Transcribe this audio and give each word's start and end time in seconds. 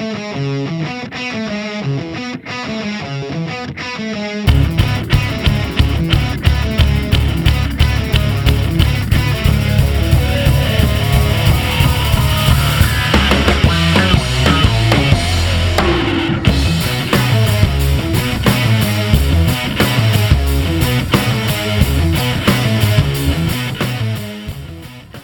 Música 0.00 0.57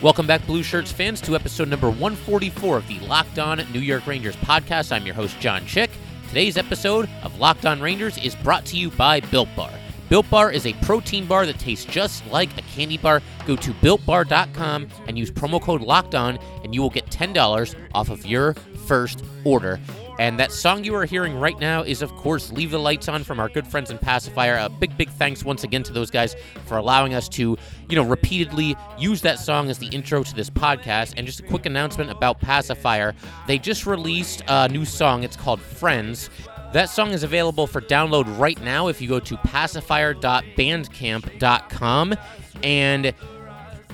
Welcome 0.04 0.26
back, 0.26 0.44
Blue 0.46 0.62
Shirts 0.62 0.92
fans, 0.92 1.18
to 1.22 1.34
episode 1.34 1.68
number 1.68 1.88
144 1.88 2.76
of 2.76 2.86
the 2.88 3.00
Locked 3.00 3.38
On 3.38 3.62
New 3.72 3.80
York 3.80 4.06
Rangers 4.06 4.36
podcast. 4.36 4.92
I'm 4.92 5.06
your 5.06 5.14
host, 5.14 5.40
John 5.40 5.64
Chick. 5.64 5.90
Today's 6.28 6.58
episode 6.58 7.08
of 7.22 7.38
Locked 7.38 7.64
On 7.64 7.80
Rangers 7.80 8.18
is 8.18 8.34
brought 8.34 8.66
to 8.66 8.76
you 8.76 8.90
by 8.90 9.20
Built 9.20 9.48
Bar. 9.56 9.72
Built 10.10 10.28
Bar 10.28 10.52
is 10.52 10.66
a 10.66 10.74
protein 10.82 11.24
bar 11.24 11.46
that 11.46 11.58
tastes 11.58 11.86
just 11.86 12.26
like 12.26 12.50
a 12.58 12.62
candy 12.76 12.98
bar. 12.98 13.22
Go 13.46 13.56
to 13.56 13.72
builtbar.com 13.72 14.88
and 15.06 15.18
use 15.18 15.30
promo 15.30 15.58
code 15.58 15.80
Locked 15.80 16.14
On, 16.14 16.38
and 16.62 16.74
you 16.74 16.82
will 16.82 16.90
get 16.90 17.06
$10 17.06 17.74
off 17.94 18.10
of 18.10 18.26
your 18.26 18.52
first 18.86 19.24
order. 19.42 19.80
And 20.18 20.38
that 20.38 20.52
song 20.52 20.84
you 20.84 20.94
are 20.94 21.04
hearing 21.04 21.38
right 21.38 21.58
now 21.58 21.82
is, 21.82 22.00
of 22.00 22.14
course, 22.14 22.52
Leave 22.52 22.70
the 22.70 22.78
Lights 22.78 23.08
On 23.08 23.24
from 23.24 23.40
our 23.40 23.48
good 23.48 23.66
friends 23.66 23.90
in 23.90 23.98
Pacifier. 23.98 24.56
A 24.56 24.68
big, 24.68 24.96
big 24.96 25.10
thanks 25.10 25.44
once 25.44 25.64
again 25.64 25.82
to 25.82 25.92
those 25.92 26.10
guys 26.10 26.36
for 26.66 26.76
allowing 26.76 27.14
us 27.14 27.28
to, 27.30 27.56
you 27.88 27.96
know, 27.96 28.04
repeatedly 28.04 28.76
use 28.98 29.20
that 29.22 29.38
song 29.38 29.70
as 29.70 29.78
the 29.78 29.88
intro 29.88 30.22
to 30.22 30.34
this 30.34 30.50
podcast. 30.50 31.14
And 31.16 31.26
just 31.26 31.40
a 31.40 31.42
quick 31.42 31.66
announcement 31.66 32.10
about 32.10 32.40
Pacifier. 32.40 33.14
They 33.46 33.58
just 33.58 33.86
released 33.86 34.42
a 34.46 34.68
new 34.68 34.84
song. 34.84 35.24
It's 35.24 35.36
called 35.36 35.60
Friends. 35.60 36.30
That 36.72 36.90
song 36.90 37.10
is 37.10 37.22
available 37.22 37.66
for 37.66 37.80
download 37.80 38.38
right 38.38 38.60
now 38.62 38.88
if 38.88 39.00
you 39.00 39.08
go 39.08 39.20
to 39.20 39.36
pacifier.bandcamp.com. 39.38 42.14
And 42.62 43.14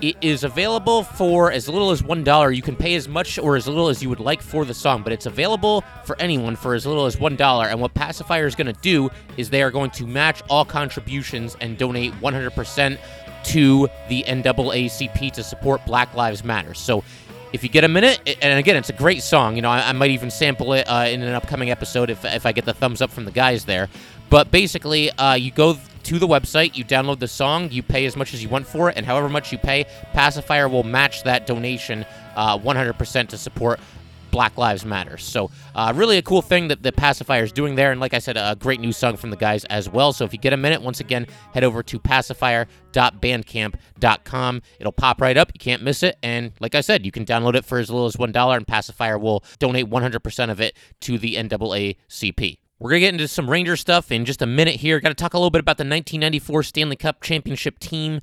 it 0.02 0.16
is 0.20 0.44
available 0.44 1.02
for 1.02 1.52
as 1.52 1.68
little 1.68 1.90
as 1.90 2.02
$1. 2.02 2.56
You 2.56 2.62
can 2.62 2.76
pay 2.76 2.94
as 2.94 3.08
much 3.08 3.38
or 3.38 3.56
as 3.56 3.66
little 3.66 3.88
as 3.88 4.02
you 4.02 4.08
would 4.08 4.20
like 4.20 4.42
for 4.42 4.64
the 4.64 4.74
song, 4.74 5.02
but 5.02 5.12
it's 5.12 5.26
available 5.26 5.84
for 6.04 6.20
anyone 6.20 6.56
for 6.56 6.74
as 6.74 6.86
little 6.86 7.06
as 7.06 7.16
$1. 7.16 7.70
And 7.70 7.80
what 7.80 7.94
Pacifier 7.94 8.46
is 8.46 8.54
going 8.54 8.72
to 8.72 8.80
do 8.80 9.10
is 9.36 9.50
they 9.50 9.62
are 9.62 9.70
going 9.70 9.90
to 9.92 10.06
match 10.06 10.42
all 10.48 10.64
contributions 10.64 11.56
and 11.60 11.76
donate 11.76 12.12
100% 12.14 12.98
to 13.42 13.88
the 14.08 14.24
NAACP 14.24 15.32
to 15.32 15.42
support 15.42 15.84
Black 15.86 16.14
Lives 16.14 16.44
Matter. 16.44 16.74
So 16.74 17.04
if 17.52 17.62
you 17.62 17.68
get 17.68 17.84
a 17.84 17.88
minute, 17.88 18.38
and 18.42 18.58
again, 18.58 18.76
it's 18.76 18.90
a 18.90 18.94
great 18.94 19.22
song. 19.22 19.56
You 19.56 19.62
know, 19.62 19.70
I, 19.70 19.88
I 19.88 19.92
might 19.92 20.10
even 20.10 20.30
sample 20.30 20.72
it 20.72 20.88
uh, 20.88 21.06
in 21.08 21.22
an 21.22 21.34
upcoming 21.34 21.70
episode 21.70 22.10
if, 22.10 22.24
if 22.24 22.46
I 22.46 22.52
get 22.52 22.64
the 22.64 22.74
thumbs 22.74 23.02
up 23.02 23.10
from 23.10 23.24
the 23.24 23.32
guys 23.32 23.64
there. 23.64 23.88
But 24.28 24.50
basically, 24.50 25.10
uh, 25.10 25.34
you 25.34 25.50
go 25.50 25.76
to 26.04 26.18
the 26.18 26.26
website, 26.26 26.76
you 26.76 26.84
download 26.84 27.18
the 27.18 27.28
song, 27.28 27.70
you 27.70 27.82
pay 27.82 28.06
as 28.06 28.16
much 28.16 28.34
as 28.34 28.42
you 28.42 28.48
want 28.48 28.66
for 28.66 28.90
it, 28.90 28.96
and 28.96 29.06
however 29.06 29.28
much 29.28 29.52
you 29.52 29.58
pay, 29.58 29.86
Pacifier 30.12 30.68
will 30.68 30.82
match 30.82 31.22
that 31.24 31.46
donation 31.46 32.04
uh, 32.36 32.58
100% 32.58 33.28
to 33.28 33.38
support 33.38 33.80
Black 34.30 34.56
Lives 34.56 34.84
Matter. 34.84 35.18
So, 35.18 35.50
uh, 35.74 35.92
really 35.94 36.16
a 36.16 36.22
cool 36.22 36.42
thing 36.42 36.68
that 36.68 36.82
the 36.82 36.92
Pacifier 36.92 37.42
is 37.42 37.52
doing 37.52 37.74
there. 37.74 37.92
And 37.92 38.00
like 38.00 38.14
I 38.14 38.18
said, 38.18 38.36
a 38.36 38.56
great 38.58 38.80
new 38.80 38.92
song 38.92 39.16
from 39.16 39.30
the 39.30 39.36
guys 39.36 39.64
as 39.66 39.88
well. 39.88 40.12
So, 40.12 40.24
if 40.24 40.32
you 40.32 40.38
get 40.38 40.52
a 40.52 40.56
minute, 40.56 40.82
once 40.82 41.00
again, 41.00 41.26
head 41.52 41.64
over 41.64 41.82
to 41.82 41.98
pacifier.bandcamp.com. 41.98 44.62
It'll 44.78 44.92
pop 44.92 45.20
right 45.20 45.36
up. 45.36 45.50
You 45.54 45.58
can't 45.58 45.82
miss 45.82 46.02
it. 46.02 46.16
And 46.22 46.52
like 46.60 46.74
I 46.74 46.80
said, 46.80 47.04
you 47.04 47.12
can 47.12 47.24
download 47.24 47.54
it 47.54 47.64
for 47.64 47.78
as 47.78 47.90
little 47.90 48.06
as 48.06 48.16
$1, 48.16 48.56
and 48.56 48.66
Pacifier 48.66 49.18
will 49.18 49.44
donate 49.58 49.90
100% 49.90 50.50
of 50.50 50.60
it 50.60 50.76
to 51.00 51.18
the 51.18 51.34
NAACP. 51.34 52.58
We're 52.80 52.88
going 52.88 53.00
to 53.02 53.06
get 53.06 53.14
into 53.14 53.28
some 53.28 53.50
Ranger 53.50 53.76
stuff 53.76 54.10
in 54.10 54.24
just 54.24 54.40
a 54.40 54.46
minute 54.46 54.76
here. 54.76 54.98
Got 55.00 55.10
to 55.10 55.14
talk 55.14 55.34
a 55.34 55.36
little 55.36 55.50
bit 55.50 55.60
about 55.60 55.76
the 55.76 55.82
1994 55.82 56.62
Stanley 56.62 56.96
Cup 56.96 57.22
Championship 57.22 57.78
team. 57.78 58.22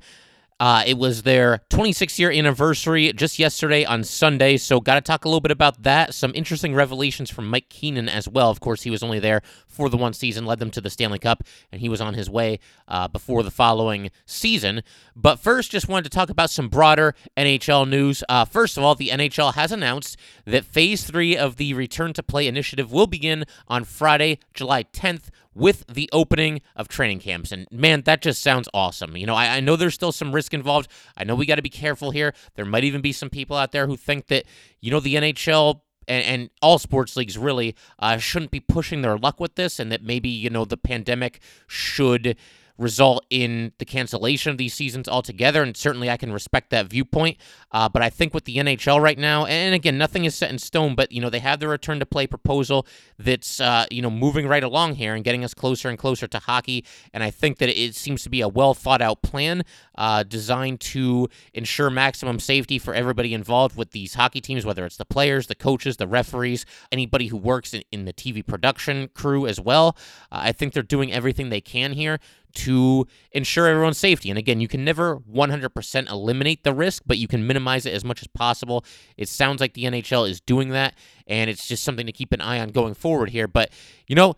Uh, 0.60 0.82
it 0.86 0.98
was 0.98 1.22
their 1.22 1.60
26 1.70 2.18
year 2.18 2.32
anniversary 2.32 3.12
just 3.12 3.38
yesterday 3.38 3.84
on 3.84 4.02
Sunday, 4.02 4.56
so 4.56 4.80
got 4.80 4.96
to 4.96 5.00
talk 5.00 5.24
a 5.24 5.28
little 5.28 5.40
bit 5.40 5.52
about 5.52 5.84
that. 5.84 6.12
Some 6.14 6.32
interesting 6.34 6.74
revelations 6.74 7.30
from 7.30 7.48
Mike 7.48 7.68
Keenan 7.68 8.08
as 8.08 8.28
well. 8.28 8.50
Of 8.50 8.58
course, 8.58 8.82
he 8.82 8.90
was 8.90 9.02
only 9.02 9.20
there 9.20 9.42
for 9.68 9.88
the 9.88 9.96
one 9.96 10.12
season, 10.12 10.46
led 10.46 10.58
them 10.58 10.72
to 10.72 10.80
the 10.80 10.90
Stanley 10.90 11.20
Cup, 11.20 11.44
and 11.70 11.80
he 11.80 11.88
was 11.88 12.00
on 12.00 12.14
his 12.14 12.28
way 12.28 12.58
uh, 12.88 13.06
before 13.06 13.44
the 13.44 13.52
following 13.52 14.10
season. 14.26 14.82
But 15.14 15.38
first, 15.38 15.70
just 15.70 15.88
wanted 15.88 16.10
to 16.10 16.16
talk 16.16 16.28
about 16.28 16.50
some 16.50 16.68
broader 16.68 17.14
NHL 17.36 17.88
news. 17.88 18.24
Uh, 18.28 18.44
first 18.44 18.76
of 18.76 18.82
all, 18.82 18.96
the 18.96 19.10
NHL 19.10 19.54
has 19.54 19.70
announced 19.70 20.16
that 20.44 20.64
Phase 20.64 21.04
3 21.04 21.36
of 21.36 21.56
the 21.56 21.72
Return 21.74 22.12
to 22.14 22.22
Play 22.22 22.48
initiative 22.48 22.90
will 22.90 23.06
begin 23.06 23.44
on 23.68 23.84
Friday, 23.84 24.40
July 24.54 24.82
10th 24.82 25.28
with 25.58 25.84
the 25.88 26.08
opening 26.12 26.60
of 26.76 26.88
training 26.88 27.18
camps. 27.18 27.50
And 27.52 27.66
man, 27.70 28.02
that 28.02 28.22
just 28.22 28.42
sounds 28.42 28.68
awesome. 28.72 29.16
You 29.16 29.26
know, 29.26 29.34
I, 29.34 29.56
I 29.56 29.60
know 29.60 29.76
there's 29.76 29.94
still 29.94 30.12
some 30.12 30.32
risk 30.32 30.54
involved. 30.54 30.88
I 31.16 31.24
know 31.24 31.34
we 31.34 31.46
got 31.46 31.56
to 31.56 31.62
be 31.62 31.68
careful 31.68 32.12
here. 32.12 32.32
There 32.54 32.64
might 32.64 32.84
even 32.84 33.00
be 33.00 33.12
some 33.12 33.28
people 33.28 33.56
out 33.56 33.72
there 33.72 33.86
who 33.86 33.96
think 33.96 34.28
that, 34.28 34.44
you 34.80 34.90
know, 34.90 35.00
the 35.00 35.16
NHL 35.16 35.80
and, 36.06 36.24
and, 36.24 36.50
all 36.62 36.78
sports 36.78 37.16
leagues 37.16 37.36
really 37.36 37.76
uh, 37.98 38.16
shouldn't 38.16 38.50
be 38.50 38.60
pushing 38.60 39.02
their 39.02 39.18
luck 39.18 39.38
with 39.38 39.56
this, 39.56 39.78
and 39.78 39.92
that 39.92 40.02
maybe 40.02 40.30
you 40.30 40.48
know 40.48 40.64
the 40.64 40.78
pandemic 40.78 41.40
should 41.66 42.34
result 42.78 43.26
in 43.28 43.72
the 43.78 43.84
cancellation 43.84 44.52
of 44.52 44.58
these 44.58 44.72
seasons 44.72 45.08
altogether. 45.08 45.62
And 45.62 45.76
certainly 45.76 46.08
I 46.08 46.16
can 46.16 46.32
respect 46.32 46.70
that 46.70 46.86
viewpoint. 46.86 47.36
Uh, 47.72 47.88
but 47.88 48.02
I 48.02 48.08
think 48.08 48.32
with 48.32 48.44
the 48.44 48.56
NHL 48.56 49.00
right 49.00 49.18
now, 49.18 49.44
and 49.46 49.74
again, 49.74 49.98
nothing 49.98 50.24
is 50.24 50.34
set 50.34 50.50
in 50.50 50.58
stone, 50.58 50.94
but, 50.94 51.12
you 51.12 51.20
know, 51.20 51.28
they 51.28 51.40
have 51.40 51.60
the 51.60 51.68
return 51.68 51.98
to 51.98 52.06
play 52.06 52.26
proposal 52.26 52.86
that's, 53.18 53.60
uh, 53.60 53.86
you 53.90 54.00
know, 54.00 54.10
moving 54.10 54.46
right 54.46 54.62
along 54.62 54.94
here 54.94 55.14
and 55.14 55.24
getting 55.24 55.44
us 55.44 55.54
closer 55.54 55.88
and 55.88 55.98
closer 55.98 56.26
to 56.28 56.38
hockey. 56.38 56.84
And 57.12 57.22
I 57.22 57.30
think 57.30 57.58
that 57.58 57.68
it 57.68 57.94
seems 57.94 58.22
to 58.22 58.30
be 58.30 58.40
a 58.40 58.48
well 58.48 58.74
thought 58.74 59.02
out 59.02 59.22
plan 59.22 59.64
uh, 59.96 60.22
designed 60.22 60.80
to 60.80 61.28
ensure 61.52 61.90
maximum 61.90 62.38
safety 62.38 62.78
for 62.78 62.94
everybody 62.94 63.34
involved 63.34 63.76
with 63.76 63.90
these 63.90 64.14
hockey 64.14 64.40
teams, 64.40 64.64
whether 64.64 64.86
it's 64.86 64.96
the 64.96 65.04
players, 65.04 65.48
the 65.48 65.54
coaches, 65.54 65.96
the 65.96 66.06
referees, 66.06 66.64
anybody 66.92 67.26
who 67.26 67.36
works 67.36 67.74
in, 67.74 67.82
in 67.90 68.04
the 68.04 68.12
TV 68.12 68.46
production 68.46 69.08
crew 69.14 69.46
as 69.46 69.60
well. 69.60 69.96
Uh, 70.30 70.40
I 70.42 70.52
think 70.52 70.72
they're 70.72 70.82
doing 70.82 71.12
everything 71.12 71.48
they 71.48 71.60
can 71.60 71.92
here 71.92 72.20
to 72.54 73.06
ensure 73.32 73.66
everyone's 73.66 73.98
safety. 73.98 74.30
And 74.30 74.38
again, 74.38 74.60
you 74.60 74.68
can 74.68 74.84
never 74.84 75.16
100% 75.18 76.10
eliminate 76.10 76.64
the 76.64 76.74
risk, 76.74 77.02
but 77.06 77.18
you 77.18 77.28
can 77.28 77.46
minimize 77.46 77.86
it 77.86 77.94
as 77.94 78.04
much 78.04 78.22
as 78.22 78.28
possible. 78.28 78.84
It 79.16 79.28
sounds 79.28 79.60
like 79.60 79.74
the 79.74 79.84
NHL 79.84 80.28
is 80.28 80.40
doing 80.40 80.70
that, 80.70 80.94
and 81.26 81.48
it's 81.50 81.66
just 81.66 81.84
something 81.84 82.06
to 82.06 82.12
keep 82.12 82.32
an 82.32 82.40
eye 82.40 82.60
on 82.60 82.70
going 82.70 82.94
forward 82.94 83.30
here. 83.30 83.48
But, 83.48 83.70
you 84.06 84.16
know, 84.16 84.36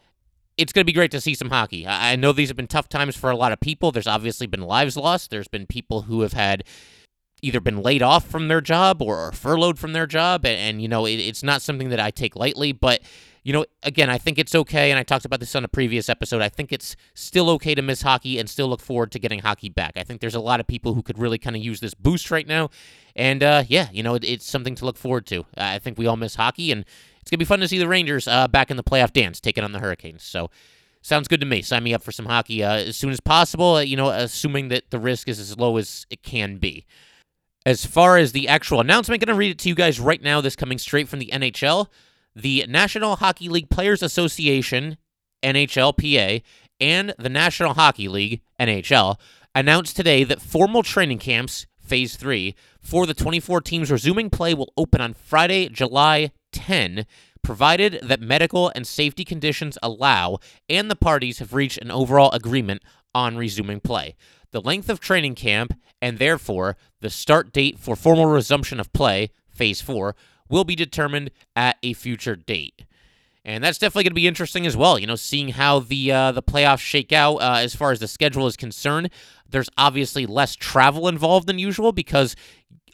it's 0.57 0.73
going 0.73 0.83
to 0.83 0.87
be 0.87 0.93
great 0.93 1.11
to 1.13 1.21
see 1.21 1.35
some 1.35 1.51
hockey. 1.51 1.87
I 1.87 2.17
know 2.17 2.33
these 2.33 2.49
have 2.49 2.57
been 2.57 2.67
tough 2.67 2.89
times 2.89 3.17
for 3.17 3.31
a 3.31 3.37
lot 3.37 3.53
of 3.53 3.61
people. 3.61 3.93
There's 3.93 4.07
obviously 4.07 4.47
been 4.47 4.63
lives 4.63 4.97
lost, 4.97 5.31
there's 5.31 5.49
been 5.49 5.67
people 5.67 6.03
who 6.03 6.21
have 6.23 6.35
had 6.35 6.65
either 7.43 7.61
been 7.61 7.83
laid 7.83 8.03
off 8.03 8.27
from 8.27 8.49
their 8.49 8.61
job 8.61 9.01
or 9.01 9.33
furloughed 9.33 9.79
from 9.79 9.95
their 9.95 10.07
job. 10.07 10.45
And, 10.45 10.59
and 10.59 10.83
you 10.83 10.89
know, 10.89 11.07
it, 11.07 11.15
it's 11.15 11.43
not 11.43 11.63
something 11.63 11.89
that 11.89 12.01
I 12.01 12.11
take 12.11 12.37
lightly, 12.37 12.73
but 12.73 13.01
you 13.43 13.53
know, 13.53 13.65
again, 13.83 14.11
I 14.11 14.19
think 14.19 14.39
it's 14.39 14.55
okay, 14.55 14.91
and 14.91 14.99
I 14.99 15.03
talked 15.03 15.25
about 15.25 15.41
this 15.41 15.55
on 15.55 15.65
a 15.65 15.69
previous 15.69 16.09
episode. 16.09 16.43
I 16.43 16.51
think 16.51 16.73
it's 16.73 16.95
still 17.15 17.49
okay 17.51 17.75
to 17.75 17.81
miss 17.81 18.03
hockey 18.03 18.39
and 18.39 18.49
still 18.51 18.69
look 18.69 18.81
forward 18.81 19.13
to 19.13 19.19
getting 19.19 19.41
hockey 19.41 19.71
back. 19.71 19.93
I 19.97 20.05
think 20.05 20.21
there's 20.21 20.35
a 20.35 20.41
lot 20.41 20.61
of 20.61 20.67
people 20.67 20.95
who 20.95 21.03
could 21.03 21.19
really 21.19 21.39
kind 21.39 21.57
of 21.57 21.63
use 21.63 21.81
this 21.81 21.95
boost 21.95 22.31
right 22.31 22.47
now, 22.47 22.69
and 23.17 23.43
uh, 23.43 23.65
yeah, 23.67 23.89
you 23.93 24.03
know, 24.03 24.15
it, 24.15 24.25
it's 24.25 24.47
something 24.47 24.75
to 24.77 24.85
look 24.85 24.99
forward 24.99 25.27
to. 25.27 25.47
I 25.57 25.79
think 25.79 25.99
we 25.99 26.07
all 26.07 26.17
miss 26.17 26.35
hockey, 26.35 26.71
and 26.71 26.85
it's 27.21 27.31
gonna 27.31 27.39
be 27.39 27.47
fun 27.47 27.61
to 27.61 27.69
see 27.69 27.79
the 27.79 27.89
Rangers 27.89 28.29
uh, 28.29 28.47
back 28.49 28.71
in 28.71 28.77
the 28.77 28.85
playoff 28.85 29.13
dance, 29.13 29.41
taking 29.41 29.65
on 29.65 29.73
the 29.73 29.81
Hurricanes. 29.81 30.23
So. 30.23 30.51
Sounds 31.03 31.29
good 31.29 31.41
to 31.41 31.47
me. 31.47 31.63
Sign 31.63 31.83
me 31.83 31.95
up 31.95 32.03
for 32.03 32.13
some 32.13 32.27
hockey 32.27 32.63
uh, 32.63 32.75
as 32.75 32.95
soon 32.95 33.11
as 33.11 33.21
possible, 33.21 33.77
uh, 33.77 33.81
you 33.81 33.97
know, 33.97 34.11
assuming 34.11 34.69
that 34.69 34.91
the 34.91 34.99
risk 34.99 35.29
is 35.29 35.41
as 35.41 35.57
low 35.57 35.79
as 35.79 36.05
it 36.11 36.23
can 36.23 36.59
be. 36.59 36.85
As 37.65 37.87
far 37.87 38.19
as 38.19 38.33
the 38.33 38.49
actual 38.49 38.81
announcement, 38.81 39.23
I'm 39.23 39.27
going 39.27 39.35
to 39.35 39.39
read 39.39 39.51
it 39.51 39.59
to 39.61 39.71
you 39.71 39.75
guys 39.75 39.99
right 39.99 40.21
now. 40.21 40.43
This 40.43 40.57
coming 40.57 40.77
straight 40.77 41.09
from 41.09 41.19
the 41.19 41.31
NHL 41.33 41.87
the 42.35 42.65
National 42.69 43.17
Hockey 43.17 43.49
League 43.49 43.71
Players 43.71 44.03
Association, 44.03 44.97
NHLPA, 45.43 46.43
and 46.81 47.15
the 47.19 47.29
National 47.29 47.75
Hockey 47.75 48.09
League, 48.09 48.41
NHL, 48.59 49.17
announced 49.55 49.97
today 49.97 50.25
that 50.25 50.41
formal 50.41 50.83
training 50.83 51.19
camps, 51.19 51.67
Phase 51.81 52.17
3, 52.17 52.55
for 52.81 53.07
the 53.07 53.15
24 53.15 53.61
teams 53.63 53.91
resuming 53.91 54.31
play 54.31 54.55
will 54.55 54.73
open 54.77 55.01
on 55.01 55.13
Friday, 55.13 55.69
July 55.69 56.31
10, 56.53 57.05
provided 57.43 58.01
that 58.03 58.21
medical 58.21 58.71
and 58.75 58.87
safety 58.87 59.25
conditions 59.25 59.77
allow 59.83 60.39
and 60.69 60.91
the 60.91 60.97
parties 60.97 61.39
have 61.39 61.53
reached 61.55 61.79
an 61.79 61.91
overall 61.91 62.31
agreement 62.33 62.83
on 63.15 63.37
resuming 63.37 63.81
play. 63.81 64.15
The 64.53 64.61
length 64.61 64.89
of 64.89 65.01
training 65.01 65.35
camp, 65.35 65.75
and 66.01 66.19
therefore 66.19 66.77
the 67.01 67.11
start 67.11 67.53
date 67.53 67.79
for 67.79 67.97
formal 67.97 68.27
resumption 68.27 68.81
of 68.81 68.93
play, 68.93 69.31
Phase 69.49 69.81
4, 69.81 70.15
will 70.51 70.65
be 70.65 70.75
determined 70.75 71.31
at 71.57 71.77
a 71.83 71.93
future 71.93 72.37
date. 72.37 72.85
And 73.45 73.65
that's 73.65 73.79
definitely 73.79 74.05
going 74.05 74.11
to 74.11 74.15
be 74.17 74.27
interesting 74.27 74.67
as 74.67 74.77
well. 74.77 74.99
You 74.99 75.07
know, 75.07 75.17
seeing 75.17 75.49
how 75.49 75.81
the 75.81 76.13
uh, 76.13 76.33
the 76.33 76.43
playoffs 76.43 76.81
shake 76.81 77.13
out 77.13 77.37
uh, 77.37 77.57
as 77.59 77.75
far 77.75 77.91
as 77.91 77.99
the 77.99 78.09
schedule 78.09 78.47
is 78.47 78.57
concerned. 78.57 79.11
There's 79.49 79.71
obviously 79.79 80.27
less 80.27 80.55
travel 80.55 81.09
involved 81.09 81.47
than 81.47 81.59
usual 81.59 81.93
because 81.93 82.37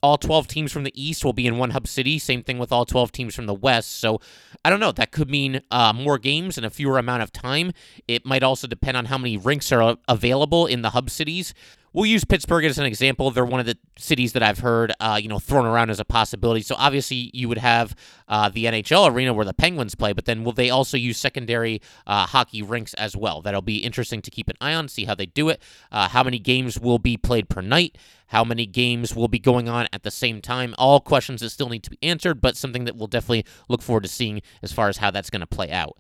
all 0.02 0.18
12 0.18 0.46
teams 0.46 0.72
from 0.72 0.84
the 0.84 0.92
East 0.94 1.24
will 1.24 1.32
be 1.32 1.46
in 1.46 1.58
one 1.58 1.70
hub 1.70 1.88
city. 1.88 2.18
Same 2.18 2.42
thing 2.42 2.58
with 2.58 2.70
all 2.70 2.84
12 2.84 3.10
teams 3.10 3.34
from 3.34 3.46
the 3.46 3.54
West. 3.54 3.98
So 3.98 4.20
I 4.64 4.70
don't 4.70 4.80
know. 4.80 4.92
That 4.92 5.10
could 5.10 5.28
mean 5.28 5.60
uh, 5.70 5.92
more 5.92 6.18
games 6.18 6.56
in 6.56 6.64
a 6.64 6.70
fewer 6.70 6.98
amount 6.98 7.22
of 7.22 7.32
time. 7.32 7.72
It 8.06 8.24
might 8.24 8.42
also 8.42 8.66
depend 8.66 8.96
on 8.96 9.06
how 9.06 9.18
many 9.18 9.36
rinks 9.36 9.72
are 9.72 9.96
available 10.06 10.66
in 10.66 10.82
the 10.82 10.90
hub 10.90 11.10
cities. 11.10 11.54
We'll 11.96 12.04
use 12.04 12.26
Pittsburgh 12.26 12.66
as 12.66 12.76
an 12.76 12.84
example. 12.84 13.30
They're 13.30 13.46
one 13.46 13.58
of 13.58 13.64
the 13.64 13.78
cities 13.96 14.34
that 14.34 14.42
I've 14.42 14.58
heard, 14.58 14.92
uh, 15.00 15.18
you 15.18 15.28
know, 15.28 15.38
thrown 15.38 15.64
around 15.64 15.88
as 15.88 15.98
a 15.98 16.04
possibility. 16.04 16.60
So 16.60 16.74
obviously, 16.76 17.30
you 17.32 17.48
would 17.48 17.56
have 17.56 17.96
uh, 18.28 18.50
the 18.50 18.66
NHL 18.66 19.10
arena 19.10 19.32
where 19.32 19.46
the 19.46 19.54
Penguins 19.54 19.94
play, 19.94 20.12
but 20.12 20.26
then 20.26 20.44
will 20.44 20.52
they 20.52 20.68
also 20.68 20.98
use 20.98 21.16
secondary 21.16 21.80
uh, 22.06 22.26
hockey 22.26 22.60
rinks 22.60 22.92
as 22.94 23.16
well? 23.16 23.40
That'll 23.40 23.62
be 23.62 23.78
interesting 23.78 24.20
to 24.20 24.30
keep 24.30 24.50
an 24.50 24.56
eye 24.60 24.74
on, 24.74 24.88
see 24.88 25.06
how 25.06 25.14
they 25.14 25.24
do 25.24 25.48
it. 25.48 25.62
Uh, 25.90 26.06
how 26.06 26.22
many 26.22 26.38
games 26.38 26.78
will 26.78 26.98
be 26.98 27.16
played 27.16 27.48
per 27.48 27.62
night? 27.62 27.96
How 28.26 28.44
many 28.44 28.66
games 28.66 29.16
will 29.16 29.28
be 29.28 29.38
going 29.38 29.66
on 29.66 29.88
at 29.90 30.02
the 30.02 30.10
same 30.10 30.42
time? 30.42 30.74
All 30.76 31.00
questions 31.00 31.40
that 31.40 31.48
still 31.48 31.70
need 31.70 31.82
to 31.84 31.90
be 31.90 31.98
answered, 32.02 32.42
but 32.42 32.58
something 32.58 32.84
that 32.84 32.96
we'll 32.96 33.06
definitely 33.06 33.46
look 33.70 33.80
forward 33.80 34.02
to 34.02 34.10
seeing 34.10 34.42
as 34.62 34.70
far 34.70 34.90
as 34.90 34.98
how 34.98 35.10
that's 35.10 35.30
going 35.30 35.40
to 35.40 35.46
play 35.46 35.70
out. 35.70 35.96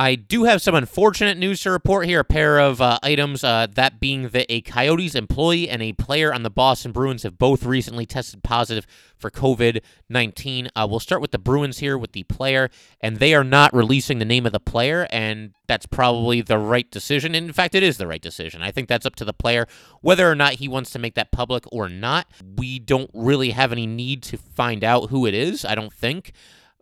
I 0.00 0.14
do 0.14 0.44
have 0.44 0.62
some 0.62 0.76
unfortunate 0.76 1.36
news 1.38 1.60
to 1.62 1.72
report 1.72 2.06
here. 2.06 2.20
A 2.20 2.24
pair 2.24 2.60
of 2.60 2.80
uh, 2.80 3.00
items, 3.02 3.42
uh, 3.42 3.66
that 3.74 3.98
being 3.98 4.28
that 4.28 4.46
a 4.48 4.60
Coyotes 4.60 5.16
employee 5.16 5.68
and 5.68 5.82
a 5.82 5.92
player 5.92 6.32
on 6.32 6.44
the 6.44 6.50
Boston 6.50 6.92
Bruins 6.92 7.24
have 7.24 7.36
both 7.36 7.64
recently 7.64 8.06
tested 8.06 8.44
positive 8.44 8.86
for 9.16 9.28
COVID 9.28 9.82
19. 10.08 10.68
Uh, 10.76 10.86
we'll 10.88 11.00
start 11.00 11.20
with 11.20 11.32
the 11.32 11.38
Bruins 11.38 11.78
here 11.78 11.98
with 11.98 12.12
the 12.12 12.22
player, 12.22 12.70
and 13.00 13.16
they 13.16 13.34
are 13.34 13.42
not 13.42 13.74
releasing 13.74 14.20
the 14.20 14.24
name 14.24 14.46
of 14.46 14.52
the 14.52 14.60
player, 14.60 15.08
and 15.10 15.52
that's 15.66 15.86
probably 15.86 16.42
the 16.42 16.58
right 16.58 16.88
decision. 16.92 17.34
And 17.34 17.48
in 17.48 17.52
fact, 17.52 17.74
it 17.74 17.82
is 17.82 17.98
the 17.98 18.06
right 18.06 18.22
decision. 18.22 18.62
I 18.62 18.70
think 18.70 18.86
that's 18.86 19.04
up 19.04 19.16
to 19.16 19.24
the 19.24 19.32
player 19.32 19.66
whether 20.00 20.30
or 20.30 20.36
not 20.36 20.54
he 20.54 20.68
wants 20.68 20.90
to 20.90 21.00
make 21.00 21.16
that 21.16 21.32
public 21.32 21.64
or 21.72 21.88
not. 21.88 22.28
We 22.56 22.78
don't 22.78 23.10
really 23.12 23.50
have 23.50 23.72
any 23.72 23.86
need 23.88 24.22
to 24.24 24.36
find 24.36 24.84
out 24.84 25.10
who 25.10 25.26
it 25.26 25.34
is, 25.34 25.64
I 25.64 25.74
don't 25.74 25.92
think. 25.92 26.30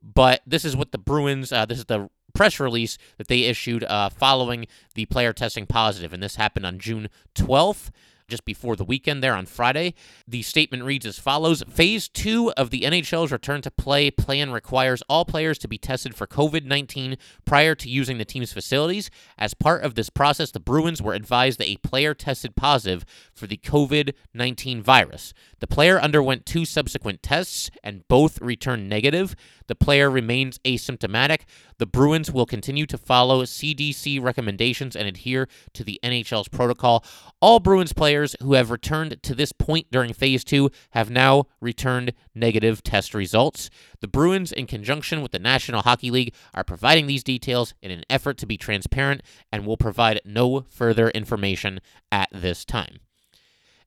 But 0.02 0.42
this 0.46 0.66
is 0.66 0.76
what 0.76 0.92
the 0.92 0.98
Bruins, 0.98 1.50
uh, 1.50 1.64
this 1.64 1.78
is 1.78 1.86
the 1.86 2.10
press 2.36 2.60
release 2.60 2.98
that 3.16 3.28
they 3.28 3.44
issued 3.44 3.82
uh, 3.84 4.10
following 4.10 4.66
the 4.94 5.06
player 5.06 5.32
testing 5.32 5.66
positive, 5.66 6.12
and 6.12 6.22
this 6.22 6.36
happened 6.36 6.66
on 6.66 6.78
June 6.78 7.08
12th 7.34 7.90
just 8.28 8.44
before 8.44 8.76
the 8.76 8.84
weekend 8.84 9.22
there 9.22 9.34
on 9.34 9.46
Friday. 9.46 9.94
The 10.26 10.42
statement 10.42 10.82
reads 10.82 11.06
as 11.06 11.18
follows 11.18 11.62
Phase 11.68 12.08
two 12.08 12.52
of 12.56 12.70
the 12.70 12.82
NHL's 12.82 13.32
return 13.32 13.62
to 13.62 13.70
play 13.70 14.10
plan 14.10 14.50
requires 14.50 15.02
all 15.08 15.24
players 15.24 15.58
to 15.58 15.68
be 15.68 15.78
tested 15.78 16.14
for 16.14 16.26
COVID 16.26 16.64
19 16.64 17.16
prior 17.44 17.74
to 17.74 17.88
using 17.88 18.18
the 18.18 18.24
team's 18.24 18.52
facilities. 18.52 19.10
As 19.38 19.54
part 19.54 19.82
of 19.82 19.94
this 19.94 20.10
process, 20.10 20.50
the 20.50 20.60
Bruins 20.60 21.00
were 21.00 21.14
advised 21.14 21.60
that 21.60 21.68
a 21.68 21.76
player 21.78 22.14
tested 22.14 22.56
positive 22.56 23.04
for 23.32 23.46
the 23.46 23.58
COVID 23.58 24.12
19 24.34 24.82
virus. 24.82 25.32
The 25.58 25.66
player 25.66 25.98
underwent 25.98 26.44
two 26.44 26.64
subsequent 26.64 27.22
tests 27.22 27.70
and 27.82 28.06
both 28.08 28.40
returned 28.40 28.88
negative. 28.88 29.34
The 29.68 29.74
player 29.74 30.10
remains 30.10 30.58
asymptomatic. 30.60 31.42
The 31.78 31.86
Bruins 31.86 32.30
will 32.30 32.46
continue 32.46 32.86
to 32.86 32.98
follow 32.98 33.42
CDC 33.44 34.22
recommendations 34.22 34.94
and 34.94 35.08
adhere 35.08 35.48
to 35.72 35.82
the 35.82 35.98
NHL's 36.02 36.48
protocol. 36.48 37.04
All 37.40 37.58
Bruins 37.58 37.92
players 37.94 38.36
who 38.42 38.52
have 38.54 38.70
returned 38.70 39.22
to 39.22 39.34
this 39.34 39.52
point 39.52 39.86
during 39.90 40.12
phase 40.12 40.44
two 40.44 40.70
have 40.90 41.10
now 41.10 41.44
returned 41.60 42.12
negative 42.34 42.82
test 42.82 43.14
results. 43.14 43.70
The 44.00 44.08
Bruins, 44.08 44.52
in 44.52 44.66
conjunction 44.66 45.22
with 45.22 45.32
the 45.32 45.38
National 45.38 45.82
Hockey 45.82 46.10
League, 46.10 46.34
are 46.54 46.64
providing 46.64 47.06
these 47.06 47.24
details 47.24 47.74
in 47.80 47.90
an 47.90 48.04
effort 48.10 48.36
to 48.38 48.46
be 48.46 48.58
transparent 48.58 49.22
and 49.50 49.64
will 49.64 49.78
provide 49.78 50.20
no 50.24 50.66
further 50.68 51.08
information 51.10 51.80
at 52.12 52.28
this 52.30 52.64
time. 52.64 52.98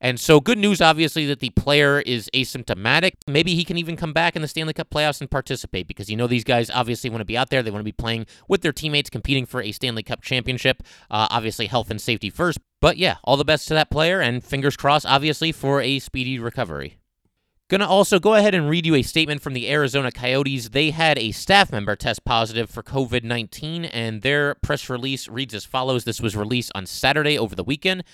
And 0.01 0.18
so, 0.18 0.40
good 0.40 0.57
news, 0.57 0.80
obviously, 0.80 1.25
that 1.25 1.40
the 1.40 1.50
player 1.50 2.00
is 2.00 2.30
asymptomatic. 2.34 3.13
Maybe 3.28 3.56
he 3.56 3.66
can 3.66 3.78
even 3.78 3.98
come 3.98 4.13
back 4.13 4.36
in 4.36 4.42
the 4.42 4.48
Stanley 4.48 4.74
Cup 4.74 4.90
playoffs 4.90 5.19
and 5.19 5.30
participate 5.30 5.88
because 5.88 6.10
you 6.10 6.16
know 6.16 6.28
these 6.28 6.46
guys 6.46 6.69
obviously 6.69 7.10
want 7.10 7.19
to 7.19 7.25
be 7.25 7.38
out 7.38 7.50
there. 7.50 7.62
They 7.62 7.72
want 7.72 7.81
to 7.81 7.86
be 7.86 7.92
playing 7.92 8.25
with 8.48 8.62
their 8.62 8.72
teammates, 8.72 9.10
competing 9.10 9.46
for 9.46 9.62
a 9.62 9.74
Stanley 9.74 10.04
Cup 10.04 10.22
championship. 10.22 10.84
Uh, 11.12 11.28
obviously, 11.30 11.68
health 11.68 11.92
and 11.92 12.00
safety 12.00 12.30
first. 12.30 12.60
But 12.80 12.98
yeah, 12.98 13.18
all 13.25 13.36
the 13.36 13.44
best 13.44 13.68
to 13.68 13.74
that 13.74 13.92
player, 13.92 14.22
and 14.22 14.42
fingers 14.42 14.78
crossed, 14.78 15.06
obviously, 15.06 15.51
for 15.51 15.81
a 15.81 16.00
speedy 16.00 16.40
recovery. 16.40 16.98
Gonna 17.69 17.86
also 17.86 18.19
go 18.19 18.34
ahead 18.34 18.56
and 18.56 18.68
read 18.68 18.88
you 18.88 18.96
a 18.96 19.04
statement 19.04 19.42
from 19.42 19.54
the 19.54 19.69
Arizona 19.69 20.12
Coyotes. 20.12 20.69
They 20.69 20.90
had 20.90 21.19
a 21.19 21.31
staff 21.31 21.72
member 21.72 21.96
test 21.96 22.24
positive 22.24 22.69
for 22.69 22.81
COVID 22.81 23.24
19, 23.25 23.86
and 23.86 24.22
their 24.22 24.56
press 24.56 24.90
release 24.90 25.28
reads 25.28 25.54
as 25.54 25.66
follows 25.66 26.06
This 26.06 26.22
was 26.22 26.38
released 26.38 26.72
on 26.74 26.86
Saturday 26.86 27.38
over 27.38 27.54
the 27.54 27.66
weekend. 27.66 28.06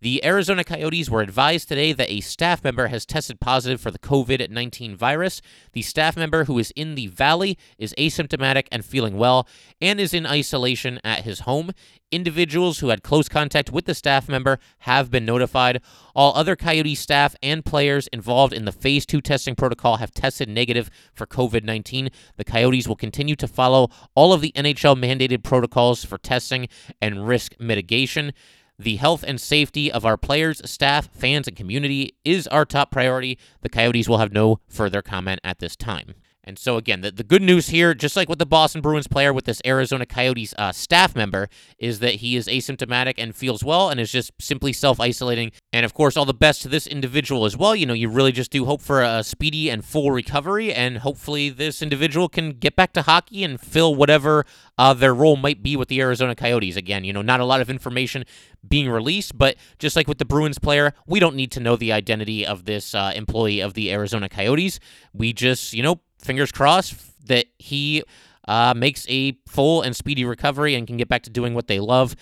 The 0.00 0.24
Arizona 0.24 0.62
Coyotes 0.62 1.10
were 1.10 1.22
advised 1.22 1.66
today 1.66 1.92
that 1.92 2.08
a 2.08 2.20
staff 2.20 2.62
member 2.62 2.86
has 2.86 3.04
tested 3.04 3.40
positive 3.40 3.80
for 3.80 3.90
the 3.90 3.98
COVID 3.98 4.48
19 4.48 4.94
virus. 4.94 5.42
The 5.72 5.82
staff 5.82 6.16
member 6.16 6.44
who 6.44 6.56
is 6.60 6.70
in 6.76 6.94
the 6.94 7.08
valley 7.08 7.58
is 7.78 7.96
asymptomatic 7.98 8.68
and 8.70 8.84
feeling 8.84 9.18
well 9.18 9.48
and 9.80 9.98
is 9.98 10.14
in 10.14 10.24
isolation 10.24 11.00
at 11.02 11.24
his 11.24 11.40
home. 11.40 11.72
Individuals 12.12 12.78
who 12.78 12.90
had 12.90 13.02
close 13.02 13.28
contact 13.28 13.72
with 13.72 13.86
the 13.86 13.94
staff 13.94 14.28
member 14.28 14.60
have 14.78 15.10
been 15.10 15.26
notified. 15.26 15.82
All 16.14 16.32
other 16.36 16.54
Coyote 16.54 16.94
staff 16.94 17.34
and 17.42 17.64
players 17.64 18.06
involved 18.08 18.52
in 18.52 18.66
the 18.66 18.72
Phase 18.72 19.04
2 19.04 19.20
testing 19.20 19.56
protocol 19.56 19.96
have 19.96 20.12
tested 20.12 20.48
negative 20.48 20.90
for 21.12 21.26
COVID 21.26 21.64
19. 21.64 22.08
The 22.36 22.44
Coyotes 22.44 22.86
will 22.86 22.94
continue 22.94 23.34
to 23.34 23.48
follow 23.48 23.90
all 24.14 24.32
of 24.32 24.42
the 24.42 24.52
NHL 24.52 24.96
mandated 24.96 25.42
protocols 25.42 26.04
for 26.04 26.18
testing 26.18 26.68
and 27.02 27.26
risk 27.26 27.54
mitigation. 27.58 28.32
The 28.80 28.96
health 28.96 29.24
and 29.26 29.40
safety 29.40 29.90
of 29.90 30.04
our 30.04 30.16
players, 30.16 30.62
staff, 30.68 31.08
fans, 31.12 31.48
and 31.48 31.56
community 31.56 32.14
is 32.24 32.46
our 32.46 32.64
top 32.64 32.92
priority. 32.92 33.36
The 33.62 33.68
Coyotes 33.68 34.08
will 34.08 34.18
have 34.18 34.32
no 34.32 34.60
further 34.68 35.02
comment 35.02 35.40
at 35.42 35.58
this 35.58 35.74
time. 35.74 36.14
And 36.48 36.58
so, 36.58 36.78
again, 36.78 37.02
the, 37.02 37.10
the 37.10 37.22
good 37.22 37.42
news 37.42 37.68
here, 37.68 37.92
just 37.92 38.16
like 38.16 38.26
with 38.26 38.38
the 38.38 38.46
Boston 38.46 38.80
Bruins 38.80 39.06
player 39.06 39.34
with 39.34 39.44
this 39.44 39.60
Arizona 39.66 40.06
Coyotes 40.06 40.54
uh, 40.56 40.72
staff 40.72 41.14
member, 41.14 41.50
is 41.78 41.98
that 41.98 42.14
he 42.16 42.36
is 42.36 42.48
asymptomatic 42.48 43.16
and 43.18 43.36
feels 43.36 43.62
well 43.62 43.90
and 43.90 44.00
is 44.00 44.10
just 44.10 44.32
simply 44.40 44.72
self 44.72 44.98
isolating. 44.98 45.52
And 45.74 45.84
of 45.84 45.92
course, 45.92 46.16
all 46.16 46.24
the 46.24 46.32
best 46.32 46.62
to 46.62 46.68
this 46.70 46.86
individual 46.86 47.44
as 47.44 47.54
well. 47.54 47.76
You 47.76 47.84
know, 47.84 47.92
you 47.92 48.08
really 48.08 48.32
just 48.32 48.50
do 48.50 48.64
hope 48.64 48.80
for 48.80 49.02
a 49.02 49.22
speedy 49.22 49.68
and 49.68 49.84
full 49.84 50.10
recovery, 50.10 50.72
and 50.72 50.96
hopefully, 50.98 51.50
this 51.50 51.82
individual 51.82 52.30
can 52.30 52.52
get 52.52 52.74
back 52.74 52.94
to 52.94 53.02
hockey 53.02 53.44
and 53.44 53.60
fill 53.60 53.94
whatever 53.94 54.46
uh, 54.78 54.94
their 54.94 55.14
role 55.14 55.36
might 55.36 55.62
be 55.62 55.76
with 55.76 55.88
the 55.88 56.00
Arizona 56.00 56.34
Coyotes. 56.34 56.76
Again, 56.76 57.04
you 57.04 57.12
know, 57.12 57.20
not 57.20 57.40
a 57.40 57.44
lot 57.44 57.60
of 57.60 57.68
information 57.68 58.24
being 58.66 58.88
released, 58.88 59.36
but 59.36 59.56
just 59.78 59.96
like 59.96 60.08
with 60.08 60.16
the 60.16 60.24
Bruins 60.24 60.58
player, 60.58 60.94
we 61.06 61.20
don't 61.20 61.36
need 61.36 61.50
to 61.52 61.60
know 61.60 61.76
the 61.76 61.92
identity 61.92 62.46
of 62.46 62.64
this 62.64 62.94
uh, 62.94 63.12
employee 63.14 63.60
of 63.60 63.74
the 63.74 63.92
Arizona 63.92 64.30
Coyotes. 64.30 64.80
We 65.12 65.34
just, 65.34 65.74
you 65.74 65.82
know, 65.82 66.00
fingers 66.18 66.52
crossed 66.52 66.94
that 67.26 67.46
he 67.58 68.02
uh, 68.46 68.74
makes 68.76 69.06
a 69.08 69.38
full 69.46 69.82
and 69.82 69.94
speedy 69.94 70.24
recovery 70.24 70.74
and 70.74 70.86
can 70.86 70.96
get 70.96 71.08
back 71.08 71.22
to 71.22 71.30
doing 71.30 71.54
what 71.54 71.66
they 71.66 71.80
love. 71.80 72.16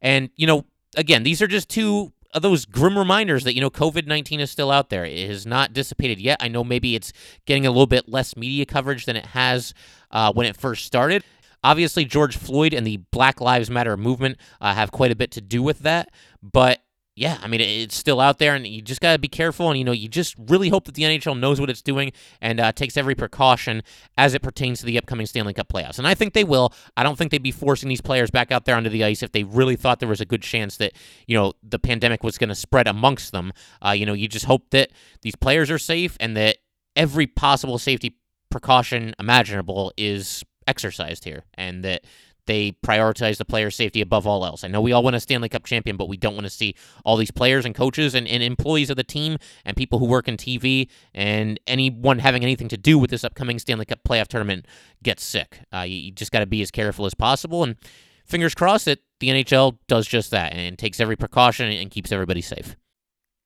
And, 0.00 0.30
you 0.36 0.46
know, 0.46 0.64
again, 0.96 1.22
these 1.22 1.42
are 1.42 1.46
just 1.46 1.68
two 1.68 2.12
of 2.34 2.42
those 2.42 2.64
grim 2.64 2.96
reminders 2.96 3.44
that, 3.44 3.54
you 3.54 3.60
know, 3.60 3.70
COVID 3.70 4.06
19 4.06 4.40
is 4.40 4.50
still 4.50 4.70
out 4.70 4.88
there. 4.88 5.04
It 5.04 5.28
has 5.28 5.46
not 5.46 5.72
dissipated 5.72 6.20
yet. 6.20 6.38
I 6.40 6.48
know 6.48 6.64
maybe 6.64 6.94
it's 6.94 7.12
getting 7.46 7.66
a 7.66 7.70
little 7.70 7.86
bit 7.86 8.08
less 8.08 8.36
media 8.36 8.64
coverage 8.64 9.04
than 9.04 9.16
it 9.16 9.26
has 9.26 9.74
uh, 10.10 10.32
when 10.32 10.46
it 10.46 10.56
first 10.56 10.86
started. 10.86 11.24
Obviously, 11.64 12.04
George 12.04 12.36
Floyd 12.36 12.74
and 12.74 12.86
the 12.86 12.96
Black 12.96 13.40
Lives 13.40 13.70
Matter 13.70 13.96
movement 13.96 14.38
uh, 14.60 14.74
have 14.74 14.90
quite 14.90 15.12
a 15.12 15.16
bit 15.16 15.30
to 15.32 15.40
do 15.40 15.62
with 15.62 15.80
that. 15.80 16.10
But 16.42 16.82
yeah, 17.14 17.38
I 17.42 17.46
mean, 17.46 17.60
it's 17.60 17.94
still 17.94 18.20
out 18.20 18.38
there, 18.38 18.54
and 18.54 18.66
you 18.66 18.80
just 18.80 19.02
got 19.02 19.12
to 19.12 19.18
be 19.18 19.28
careful. 19.28 19.68
And, 19.68 19.78
you 19.78 19.84
know, 19.84 19.92
you 19.92 20.08
just 20.08 20.34
really 20.38 20.70
hope 20.70 20.86
that 20.86 20.94
the 20.94 21.02
NHL 21.02 21.38
knows 21.38 21.60
what 21.60 21.68
it's 21.68 21.82
doing 21.82 22.12
and 22.40 22.58
uh, 22.58 22.72
takes 22.72 22.96
every 22.96 23.14
precaution 23.14 23.82
as 24.16 24.32
it 24.32 24.40
pertains 24.40 24.80
to 24.80 24.86
the 24.86 24.96
upcoming 24.96 25.26
Stanley 25.26 25.52
Cup 25.52 25.68
playoffs. 25.68 25.98
And 25.98 26.06
I 26.06 26.14
think 26.14 26.32
they 26.32 26.44
will. 26.44 26.72
I 26.96 27.02
don't 27.02 27.18
think 27.18 27.30
they'd 27.30 27.42
be 27.42 27.50
forcing 27.50 27.90
these 27.90 28.00
players 28.00 28.30
back 28.30 28.50
out 28.50 28.64
there 28.64 28.76
onto 28.76 28.88
the 28.88 29.04
ice 29.04 29.22
if 29.22 29.32
they 29.32 29.44
really 29.44 29.76
thought 29.76 30.00
there 30.00 30.08
was 30.08 30.22
a 30.22 30.26
good 30.26 30.40
chance 30.40 30.78
that, 30.78 30.94
you 31.26 31.36
know, 31.36 31.52
the 31.62 31.78
pandemic 31.78 32.24
was 32.24 32.38
going 32.38 32.48
to 32.48 32.54
spread 32.54 32.88
amongst 32.88 33.32
them. 33.32 33.52
Uh, 33.84 33.90
you 33.90 34.06
know, 34.06 34.14
you 34.14 34.26
just 34.26 34.46
hope 34.46 34.70
that 34.70 34.90
these 35.20 35.36
players 35.36 35.70
are 35.70 35.78
safe 35.78 36.16
and 36.18 36.34
that 36.38 36.58
every 36.96 37.26
possible 37.26 37.78
safety 37.78 38.16
precaution 38.50 39.14
imaginable 39.18 39.92
is 39.98 40.42
exercised 40.66 41.24
here 41.24 41.42
and 41.54 41.84
that 41.84 42.04
they 42.46 42.72
prioritize 42.84 43.36
the 43.36 43.44
player 43.44 43.70
safety 43.70 44.00
above 44.00 44.26
all 44.26 44.44
else. 44.44 44.64
I 44.64 44.68
know 44.68 44.80
we 44.80 44.92
all 44.92 45.02
want 45.02 45.16
a 45.16 45.20
Stanley 45.20 45.48
Cup 45.48 45.64
champion, 45.64 45.96
but 45.96 46.08
we 46.08 46.16
don't 46.16 46.34
want 46.34 46.46
to 46.46 46.50
see 46.50 46.74
all 47.04 47.16
these 47.16 47.30
players 47.30 47.64
and 47.64 47.74
coaches 47.74 48.14
and, 48.14 48.26
and 48.26 48.42
employees 48.42 48.90
of 48.90 48.96
the 48.96 49.04
team 49.04 49.38
and 49.64 49.76
people 49.76 49.98
who 49.98 50.06
work 50.06 50.28
in 50.28 50.36
TV 50.36 50.88
and 51.14 51.60
anyone 51.66 52.18
having 52.18 52.42
anything 52.42 52.68
to 52.68 52.76
do 52.76 52.98
with 52.98 53.10
this 53.10 53.24
upcoming 53.24 53.58
Stanley 53.58 53.84
Cup 53.84 54.00
playoff 54.04 54.28
tournament 54.28 54.66
get 55.02 55.20
sick. 55.20 55.60
Uh, 55.72 55.80
you, 55.80 55.96
you 55.96 56.10
just 56.10 56.32
got 56.32 56.40
to 56.40 56.46
be 56.46 56.62
as 56.62 56.70
careful 56.70 57.06
as 57.06 57.14
possible. 57.14 57.62
And 57.62 57.76
fingers 58.24 58.54
crossed 58.54 58.86
that 58.86 59.00
the 59.20 59.28
NHL 59.28 59.78
does 59.86 60.06
just 60.06 60.30
that 60.32 60.52
and 60.52 60.78
takes 60.78 61.00
every 61.00 61.16
precaution 61.16 61.70
and 61.70 61.90
keeps 61.90 62.10
everybody 62.10 62.40
safe. 62.40 62.76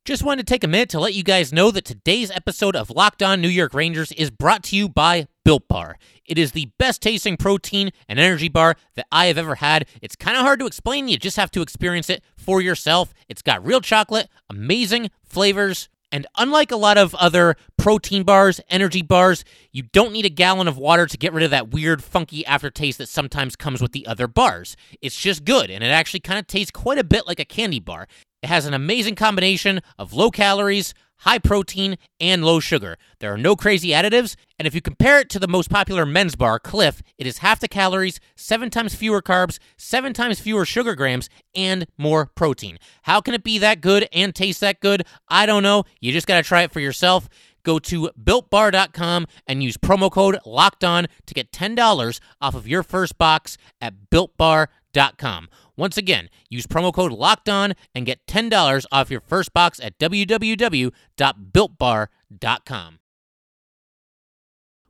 Just 0.07 0.23
wanted 0.23 0.47
to 0.47 0.55
take 0.55 0.63
a 0.63 0.69
minute 0.69 0.89
to 0.91 1.01
let 1.01 1.15
you 1.15 1.25
guys 1.25 1.53
know 1.53 1.73
that 1.73 1.85
today's 1.85 2.31
episode 2.31 2.77
of 2.77 2.91
Locked 2.91 3.25
On 3.25 3.41
New 3.41 3.49
York 3.49 3.75
Rangers 3.75 4.13
is 4.13 4.31
brought 4.31 4.63
to 4.63 4.77
you 4.77 4.89
by 4.89 5.27
Built 5.45 5.67
Bar. 5.67 5.99
It 6.25 6.39
is 6.39 6.53
the 6.53 6.71
best 6.79 7.03
tasting 7.03 7.37
protein 7.37 7.91
and 8.09 8.21
energy 8.21 8.49
bar 8.49 8.77
that 8.95 9.09
I 9.11 9.27
have 9.27 9.37
ever 9.37 9.57
had. 9.57 9.89
It's 10.01 10.15
kind 10.15 10.37
of 10.37 10.45
hard 10.45 10.61
to 10.61 10.67
explain, 10.67 11.09
you 11.09 11.19
just 11.19 11.37
have 11.39 11.51
to 11.51 11.61
experience 11.61 12.09
it 12.09 12.23
for 12.37 12.61
yourself. 12.61 13.13
It's 13.29 13.43
got 13.43 13.67
real 13.67 13.81
chocolate, 13.81 14.29
amazing 14.49 15.11
flavors, 15.25 15.89
And 16.13 16.27
unlike 16.39 16.71
a 16.71 16.77
lot 16.77 16.99
of 16.99 17.15
other 17.17 17.57
protein 17.77 18.23
bars, 18.23 18.61
energy 18.71 19.03
bars, 19.03 19.45
you 19.73 19.83
don't 19.83 20.13
need 20.13 20.25
a 20.25 20.31
gallon 20.31 20.69
of 20.69 20.79
water 20.79 21.07
to 21.07 21.19
get 21.19 21.33
rid 21.33 21.45
of 21.45 21.51
that 21.51 21.71
weird, 21.71 22.03
funky 22.03 22.47
aftertaste 22.47 22.99
that 22.99 23.09
sometimes 23.09 23.57
comes 23.57 23.83
with 23.83 23.93
the 23.93 24.07
other 24.07 24.29
bars. 24.29 24.77
It's 25.03 25.19
just 25.19 25.45
good, 25.45 25.71
and 25.71 25.83
it 25.83 25.89
actually 25.89 26.21
kind 26.21 26.39
of 26.39 26.47
tastes 26.47 26.71
quite 26.71 26.99
a 26.99 27.05
bit 27.05 27.27
like 27.27 27.41
a 27.41 27.45
candy 27.45 27.81
bar. 27.81 28.07
It 28.47 28.51
has 28.51 28.67
an 28.67 28.75
amazing 28.75 29.17
combination 29.17 29.81
of 29.99 30.13
low 30.13 30.31
calories, 30.31 30.95
high 31.17 31.41
protein, 31.41 31.99
and 32.21 32.45
low 32.45 32.61
sugar. 32.61 32.97
There 33.19 33.35
are 33.35 33.37
no 33.37 33.57
crazy 33.57 33.89
additives, 33.89 34.37
and 34.57 34.69
if 34.69 34.75
you 34.75 34.81
compare 34.81 35.19
it 35.19 35.29
to 35.31 35.41
the 35.41 35.49
most 35.49 35.69
popular 35.69 36.07
men's 36.07 36.37
bar, 36.37 36.61
Clif, 36.61 37.03
it 37.19 37.27
is 37.27 37.39
half 37.39 37.59
the 37.59 37.67
calories, 37.67 38.21
seven 38.37 38.71
times 38.71 38.95
fewer 38.95 39.21
carbs, 39.21 39.59
seven 39.77 40.13
times 40.13 40.39
fewer 40.39 40.65
sugar 40.65 40.95
grams, 40.95 41.29
and 41.57 41.89
more 41.99 42.27
protein. 42.37 42.79
How 43.03 43.21
can 43.21 43.35
it 43.35 43.43
be 43.43 43.59
that 43.59 43.81
good 43.81 44.09
and 44.13 44.33
taste 44.33 44.61
that 44.61 44.79
good? 44.79 45.05
I 45.29 45.45
don't 45.45 45.65
know. 45.65 45.83
You 45.99 46.13
just 46.13 46.29
got 46.29 46.37
to 46.37 46.45
try 46.45 46.63
it 46.63 46.71
for 46.71 46.79
yourself. 46.79 47.29
Go 47.65 47.81
to 47.81 48.11
builtbar.com 48.11 49.27
and 49.49 49.61
use 49.61 49.77
promo 49.77 50.09
code 50.09 50.39
locked 50.47 50.85
on 50.85 51.09
to 51.27 51.35
get 51.35 51.51
$10 51.51 52.21
off 52.41 52.55
of 52.55 52.69
your 52.69 52.85
first 52.85 53.19
box 53.19 53.59
at 53.81 54.09
builtbar.com. 54.09 55.49
Once 55.77 55.97
again, 55.97 56.29
use 56.49 56.67
promo 56.67 56.93
code 56.93 57.13
locked 57.13 57.49
on 57.49 57.75
and 57.95 58.05
get 58.07 58.27
$10 58.27 58.87
off 58.91 59.09
your 59.11 59.21
first 59.21 59.53
box 59.53 59.79
at 59.81 59.97
www.builtbar.com. 59.99 62.99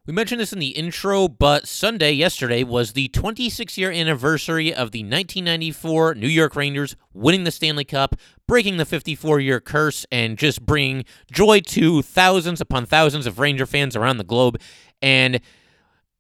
We 0.06 0.12
mentioned 0.12 0.40
this 0.40 0.52
in 0.52 0.60
the 0.60 0.68
intro, 0.68 1.26
but 1.26 1.66
Sunday, 1.66 2.12
yesterday, 2.12 2.62
was 2.62 2.92
the 2.92 3.08
26 3.08 3.76
year 3.76 3.90
anniversary 3.90 4.72
of 4.72 4.92
the 4.92 5.00
1994 5.00 6.14
New 6.14 6.28
York 6.28 6.54
Rangers 6.54 6.94
winning 7.12 7.42
the 7.42 7.50
Stanley 7.50 7.84
Cup, 7.84 8.14
breaking 8.46 8.76
the 8.76 8.84
54 8.84 9.40
year 9.40 9.58
curse, 9.58 10.06
and 10.12 10.38
just 10.38 10.64
bringing 10.64 11.04
joy 11.32 11.58
to 11.58 12.02
thousands 12.02 12.60
upon 12.60 12.86
thousands 12.86 13.26
of 13.26 13.40
Ranger 13.40 13.66
fans 13.66 13.96
around 13.96 14.18
the 14.18 14.24
globe. 14.24 14.60
And 15.02 15.40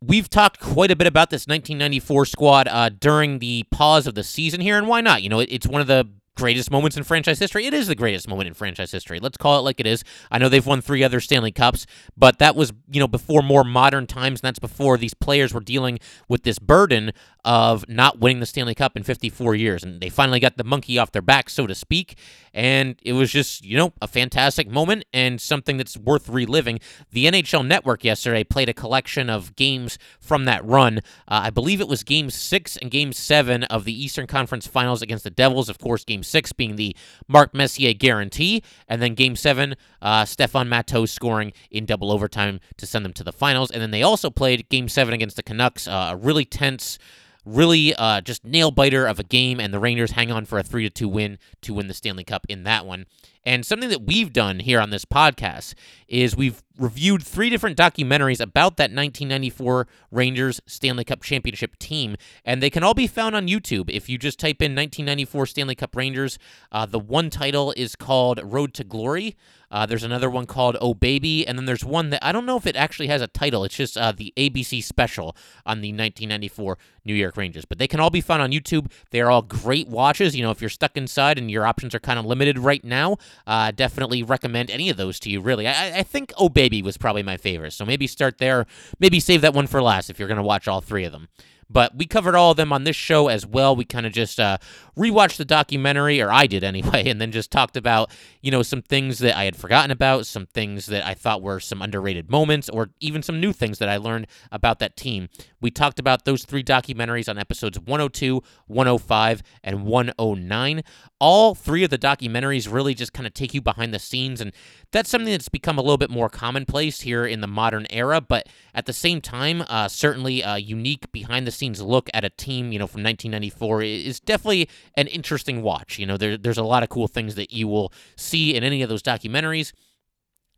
We've 0.02 0.28
talked 0.28 0.60
quite 0.60 0.90
a 0.90 0.96
bit 0.96 1.06
about 1.06 1.30
this 1.30 1.46
1994 1.46 2.26
squad 2.26 2.68
uh, 2.68 2.90
during 2.90 3.38
the 3.38 3.64
pause 3.70 4.06
of 4.06 4.14
the 4.14 4.24
season 4.24 4.60
here, 4.60 4.76
and 4.76 4.86
why 4.86 5.00
not? 5.00 5.22
You 5.22 5.28
know, 5.28 5.40
it, 5.40 5.48
it's 5.50 5.66
one 5.66 5.80
of 5.80 5.86
the 5.86 6.08
greatest 6.36 6.70
moments 6.70 6.96
in 6.96 7.02
franchise 7.02 7.38
history. 7.38 7.66
It 7.66 7.74
is 7.74 7.88
the 7.88 7.94
greatest 7.94 8.28
moment 8.28 8.48
in 8.48 8.54
franchise 8.54 8.92
history. 8.92 9.18
Let's 9.18 9.36
call 9.36 9.58
it 9.58 9.62
like 9.62 9.80
it 9.80 9.86
is. 9.86 10.04
I 10.30 10.38
know 10.38 10.48
they've 10.48 10.64
won 10.64 10.80
three 10.80 11.02
other 11.02 11.20
Stanley 11.20 11.52
Cups, 11.52 11.86
but 12.16 12.38
that 12.38 12.54
was, 12.54 12.72
you 12.90 13.00
know, 13.00 13.08
before 13.08 13.42
more 13.42 13.64
modern 13.64 14.06
times, 14.06 14.40
and 14.40 14.46
that's 14.46 14.58
before 14.58 14.98
these 14.98 15.14
players 15.14 15.52
were 15.52 15.60
dealing 15.60 15.98
with 16.28 16.42
this 16.42 16.58
burden 16.58 17.12
of 17.46 17.88
not 17.88 18.18
winning 18.18 18.40
the 18.40 18.46
Stanley 18.46 18.74
Cup 18.74 18.96
in 18.96 19.04
54 19.04 19.54
years. 19.54 19.84
And 19.84 20.00
they 20.00 20.08
finally 20.08 20.40
got 20.40 20.56
the 20.56 20.64
monkey 20.64 20.98
off 20.98 21.12
their 21.12 21.22
back, 21.22 21.48
so 21.48 21.66
to 21.66 21.74
speak. 21.76 22.18
And 22.52 22.98
it 23.02 23.12
was 23.12 23.30
just, 23.30 23.64
you 23.64 23.76
know, 23.76 23.92
a 24.02 24.08
fantastic 24.08 24.68
moment 24.68 25.04
and 25.12 25.40
something 25.40 25.76
that's 25.76 25.96
worth 25.96 26.28
reliving. 26.28 26.80
The 27.12 27.26
NHL 27.26 27.64
Network 27.64 28.02
yesterday 28.02 28.42
played 28.42 28.68
a 28.68 28.74
collection 28.74 29.30
of 29.30 29.54
games 29.54 29.96
from 30.18 30.44
that 30.46 30.64
run. 30.64 30.98
Uh, 31.28 31.42
I 31.44 31.50
believe 31.50 31.80
it 31.80 31.86
was 31.86 32.02
game 32.02 32.30
six 32.30 32.76
and 32.76 32.90
game 32.90 33.12
seven 33.12 33.62
of 33.64 33.84
the 33.84 33.92
Eastern 33.92 34.26
Conference 34.26 34.66
Finals 34.66 35.00
against 35.00 35.22
the 35.22 35.30
Devils. 35.30 35.68
Of 35.68 35.78
course, 35.78 36.04
game 36.04 36.24
six 36.26 36.52
being 36.52 36.76
the 36.76 36.94
Mark 37.28 37.54
Messier 37.54 37.94
guarantee. 37.94 38.62
And 38.88 39.00
then 39.00 39.14
game 39.14 39.36
seven, 39.36 39.76
uh, 40.02 40.24
Stéphane 40.24 40.68
Matteau 40.68 41.08
scoring 41.08 41.52
in 41.70 41.86
double 41.86 42.10
overtime 42.10 42.60
to 42.76 42.86
send 42.86 43.04
them 43.04 43.12
to 43.14 43.24
the 43.24 43.32
finals. 43.32 43.70
And 43.70 43.80
then 43.80 43.90
they 43.90 44.02
also 44.02 44.30
played 44.30 44.68
game 44.68 44.88
seven 44.88 45.14
against 45.14 45.36
the 45.36 45.42
Canucks, 45.42 45.88
uh, 45.88 46.10
a 46.12 46.16
really 46.16 46.44
tense 46.44 46.98
really 47.46 47.94
uh, 47.94 48.20
just 48.20 48.44
nail 48.44 48.70
biter 48.70 49.06
of 49.06 49.18
a 49.18 49.22
game, 49.22 49.60
and 49.60 49.72
the 49.72 49.78
Rangers 49.78 50.10
hang 50.10 50.30
on 50.30 50.44
for 50.44 50.58
a 50.58 50.62
three 50.62 50.82
to 50.82 50.90
two 50.90 51.08
win 51.08 51.38
to 51.62 51.72
win 51.72 51.86
the 51.86 51.94
Stanley 51.94 52.24
Cup 52.24 52.44
in 52.48 52.64
that 52.64 52.84
one. 52.84 53.06
And 53.46 53.64
something 53.64 53.88
that 53.90 54.02
we've 54.02 54.32
done 54.32 54.58
here 54.58 54.80
on 54.80 54.90
this 54.90 55.04
podcast 55.04 55.74
is 56.08 56.36
we've 56.36 56.62
reviewed 56.78 57.22
three 57.22 57.48
different 57.48 57.78
documentaries 57.78 58.40
about 58.40 58.76
that 58.76 58.90
1994 58.90 59.86
Rangers 60.10 60.60
Stanley 60.66 61.04
Cup 61.04 61.22
Championship 61.22 61.78
team, 61.78 62.16
and 62.44 62.62
they 62.62 62.70
can 62.70 62.82
all 62.82 62.92
be 62.92 63.06
found 63.06 63.34
on 63.34 63.46
YouTube. 63.46 63.88
If 63.88 64.08
you 64.08 64.18
just 64.18 64.38
type 64.38 64.60
in 64.60 64.72
1994 64.72 65.46
Stanley 65.46 65.74
Cup 65.74 65.94
Rangers, 65.96 66.38
uh, 66.72 66.86
the 66.86 66.98
one 66.98 67.30
title 67.30 67.72
is 67.76 67.96
called 67.96 68.40
Road 68.42 68.74
to 68.74 68.84
Glory. 68.84 69.36
Uh, 69.70 69.84
there's 69.84 70.04
another 70.04 70.30
one 70.30 70.46
called 70.46 70.76
Oh 70.80 70.94
Baby, 70.94 71.46
and 71.46 71.58
then 71.58 71.64
there's 71.64 71.84
one 71.84 72.10
that 72.10 72.24
I 72.24 72.30
don't 72.30 72.46
know 72.46 72.56
if 72.56 72.66
it 72.66 72.76
actually 72.76 73.08
has 73.08 73.20
a 73.20 73.26
title. 73.26 73.64
It's 73.64 73.76
just 73.76 73.96
uh, 73.96 74.12
the 74.12 74.32
ABC 74.36 74.82
special 74.82 75.36
on 75.64 75.80
the 75.80 75.88
1994 75.88 76.78
New 77.04 77.14
York 77.14 77.36
Rangers. 77.36 77.64
But 77.64 77.78
they 77.78 77.88
can 77.88 77.98
all 77.98 78.10
be 78.10 78.20
found 78.20 78.42
on 78.42 78.52
YouTube. 78.52 78.92
They 79.10 79.20
are 79.20 79.30
all 79.30 79.42
great 79.42 79.88
watches. 79.88 80.36
You 80.36 80.42
know, 80.42 80.50
if 80.50 80.60
you're 80.60 80.70
stuck 80.70 80.96
inside 80.96 81.36
and 81.38 81.50
your 81.50 81.66
options 81.66 81.94
are 81.94 82.00
kind 82.00 82.18
of 82.18 82.24
limited 82.24 82.58
right 82.58 82.84
now, 82.84 83.16
uh, 83.46 83.70
definitely 83.70 84.22
recommend 84.22 84.70
any 84.70 84.90
of 84.90 84.96
those 84.96 85.18
to 85.20 85.30
you. 85.30 85.40
Really, 85.40 85.66
I, 85.66 85.98
I 85.98 86.02
think 86.02 86.32
Oh 86.36 86.48
Baby 86.48 86.82
was 86.82 86.96
probably 86.96 87.22
my 87.22 87.36
favorite. 87.36 87.72
So 87.72 87.84
maybe 87.84 88.06
start 88.06 88.38
there. 88.38 88.66
Maybe 88.98 89.20
save 89.20 89.40
that 89.42 89.54
one 89.54 89.66
for 89.66 89.82
last 89.82 90.10
if 90.10 90.18
you're 90.18 90.28
going 90.28 90.36
to 90.36 90.42
watch 90.42 90.68
all 90.68 90.80
three 90.80 91.04
of 91.04 91.12
them. 91.12 91.28
But 91.68 91.96
we 91.96 92.06
covered 92.06 92.34
all 92.34 92.52
of 92.52 92.56
them 92.56 92.72
on 92.72 92.84
this 92.84 92.96
show 92.96 93.28
as 93.28 93.44
well. 93.44 93.74
We 93.74 93.84
kind 93.84 94.06
of 94.06 94.12
just 94.12 94.38
uh, 94.38 94.58
rewatched 94.96 95.36
the 95.36 95.44
documentary, 95.44 96.20
or 96.20 96.32
I 96.32 96.46
did 96.46 96.64
anyway, 96.76 97.08
and 97.08 97.20
then 97.20 97.32
just 97.32 97.50
talked 97.50 97.76
about, 97.76 98.10
you 98.40 98.50
know, 98.50 98.62
some 98.62 98.82
things 98.82 99.18
that 99.18 99.36
I 99.36 99.44
had 99.44 99.56
forgotten 99.56 99.90
about, 99.90 100.26
some 100.26 100.46
things 100.46 100.86
that 100.86 101.04
I 101.04 101.14
thought 101.14 101.42
were 101.42 101.60
some 101.60 101.82
underrated 101.82 102.30
moments, 102.30 102.68
or 102.68 102.90
even 103.00 103.22
some 103.22 103.40
new 103.40 103.52
things 103.52 103.78
that 103.78 103.88
I 103.88 103.96
learned 103.96 104.26
about 104.52 104.78
that 104.78 104.96
team. 104.96 105.28
We 105.60 105.70
talked 105.70 105.98
about 105.98 106.24
those 106.24 106.44
three 106.44 106.62
documentaries 106.62 107.28
on 107.28 107.38
episodes 107.38 107.78
102, 107.78 108.42
105, 108.66 109.42
and 109.64 109.84
109. 109.84 110.82
All 111.18 111.54
three 111.54 111.82
of 111.82 111.90
the 111.90 111.98
documentaries 111.98 112.72
really 112.72 112.94
just 112.94 113.12
kind 113.12 113.26
of 113.26 113.34
take 113.34 113.54
you 113.54 113.60
behind 113.60 113.92
the 113.92 113.98
scenes, 113.98 114.40
and 114.40 114.52
that's 114.92 115.10
something 115.10 115.30
that's 115.30 115.48
become 115.48 115.78
a 115.78 115.82
little 115.82 115.98
bit 115.98 116.10
more 116.10 116.28
commonplace 116.28 117.00
here 117.00 117.26
in 117.26 117.40
the 117.40 117.46
modern 117.46 117.86
era, 117.90 118.20
but 118.20 118.48
at 118.74 118.86
the 118.86 118.92
same 118.92 119.20
time, 119.20 119.64
uh, 119.68 119.88
certainly 119.88 120.42
a 120.42 120.58
unique 120.58 121.10
behind 121.12 121.46
the 121.46 121.50
scenes 121.56 121.80
look 121.80 122.08
at 122.14 122.24
a 122.24 122.30
team, 122.30 122.72
you 122.72 122.78
know, 122.78 122.86
from 122.86 123.02
1994 123.02 123.82
is 123.82 124.20
definitely 124.20 124.68
an 124.94 125.06
interesting 125.08 125.62
watch. 125.62 125.98
You 125.98 126.06
know, 126.06 126.16
there, 126.16 126.36
there's 126.36 126.58
a 126.58 126.62
lot 126.62 126.82
of 126.82 126.88
cool 126.88 127.08
things 127.08 127.34
that 127.34 127.52
you 127.52 127.68
will 127.68 127.92
see 128.16 128.54
in 128.54 128.62
any 128.62 128.82
of 128.82 128.88
those 128.88 129.02
documentaries. 129.02 129.72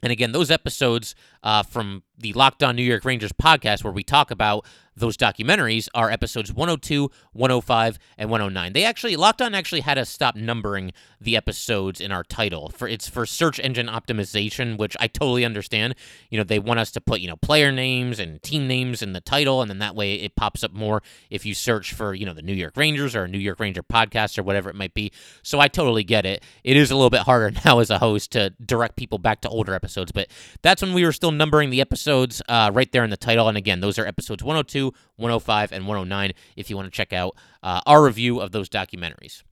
And 0.02 0.12
again, 0.12 0.32
those 0.32 0.50
episodes 0.50 1.14
uh, 1.42 1.62
from 1.62 2.04
the 2.16 2.32
Locked 2.32 2.62
On 2.62 2.76
New 2.76 2.82
York 2.82 3.04
Rangers 3.04 3.32
podcast, 3.32 3.82
where 3.82 3.92
we 3.92 4.04
talk 4.04 4.30
about 4.30 4.64
those 4.98 5.16
documentaries 5.16 5.88
are 5.94 6.10
episodes 6.10 6.52
102, 6.52 7.10
105, 7.32 7.98
and 8.16 8.30
109. 8.30 8.72
They 8.72 8.84
actually 8.84 9.16
Locked 9.16 9.42
On 9.42 9.54
actually 9.54 9.80
had 9.80 9.98
us 9.98 10.08
stop 10.08 10.36
numbering 10.36 10.92
the 11.20 11.36
episodes 11.36 12.00
in 12.00 12.12
our 12.12 12.22
title 12.22 12.68
for 12.68 12.86
it's 12.86 13.08
for 13.08 13.26
search 13.26 13.58
engine 13.58 13.88
optimization, 13.88 14.78
which 14.78 14.96
I 15.00 15.08
totally 15.08 15.44
understand. 15.44 15.94
You 16.30 16.38
know, 16.38 16.44
they 16.44 16.58
want 16.58 16.80
us 16.80 16.90
to 16.92 17.00
put, 17.00 17.20
you 17.20 17.28
know, 17.28 17.36
player 17.36 17.72
names 17.72 18.20
and 18.20 18.42
team 18.42 18.68
names 18.68 19.02
in 19.02 19.12
the 19.12 19.20
title 19.20 19.60
and 19.60 19.70
then 19.70 19.78
that 19.78 19.94
way 19.94 20.14
it 20.14 20.36
pops 20.36 20.62
up 20.62 20.72
more 20.72 21.02
if 21.30 21.44
you 21.44 21.54
search 21.54 21.92
for, 21.92 22.14
you 22.14 22.24
know, 22.24 22.34
the 22.34 22.42
New 22.42 22.54
York 22.54 22.76
Rangers 22.76 23.16
or 23.16 23.24
a 23.24 23.28
New 23.28 23.38
York 23.38 23.58
Ranger 23.58 23.82
podcast 23.82 24.38
or 24.38 24.42
whatever 24.42 24.70
it 24.70 24.76
might 24.76 24.94
be. 24.94 25.10
So 25.42 25.58
I 25.58 25.68
totally 25.68 26.04
get 26.04 26.24
it. 26.24 26.42
It 26.62 26.76
is 26.76 26.90
a 26.90 26.94
little 26.94 27.10
bit 27.10 27.22
harder 27.22 27.50
now 27.64 27.80
as 27.80 27.90
a 27.90 27.98
host 27.98 28.32
to 28.32 28.50
direct 28.64 28.96
people 28.96 29.18
back 29.18 29.40
to 29.42 29.48
older 29.48 29.74
episodes, 29.74 30.12
but 30.12 30.28
that's 30.62 30.82
when 30.82 30.92
we 30.92 31.04
were 31.04 31.12
still 31.12 31.32
numbering 31.32 31.70
the 31.70 31.80
episodes 31.80 32.40
uh, 32.48 32.70
right 32.72 32.90
there 32.92 33.04
in 33.04 33.10
the 33.10 33.16
title 33.16 33.48
and 33.48 33.58
again, 33.58 33.80
those 33.80 33.98
are 33.98 34.06
episodes 34.06 34.42
102 35.16 35.38
105, 35.38 35.72
and 35.72 35.86
109 35.86 36.32
if 36.56 36.70
you 36.70 36.76
want 36.76 36.86
to 36.86 36.96
check 36.96 37.12
out 37.12 37.36
uh, 37.62 37.80
our 37.86 38.02
review 38.02 38.40
of 38.40 38.52
those 38.52 38.68
documentaries. 38.68 39.42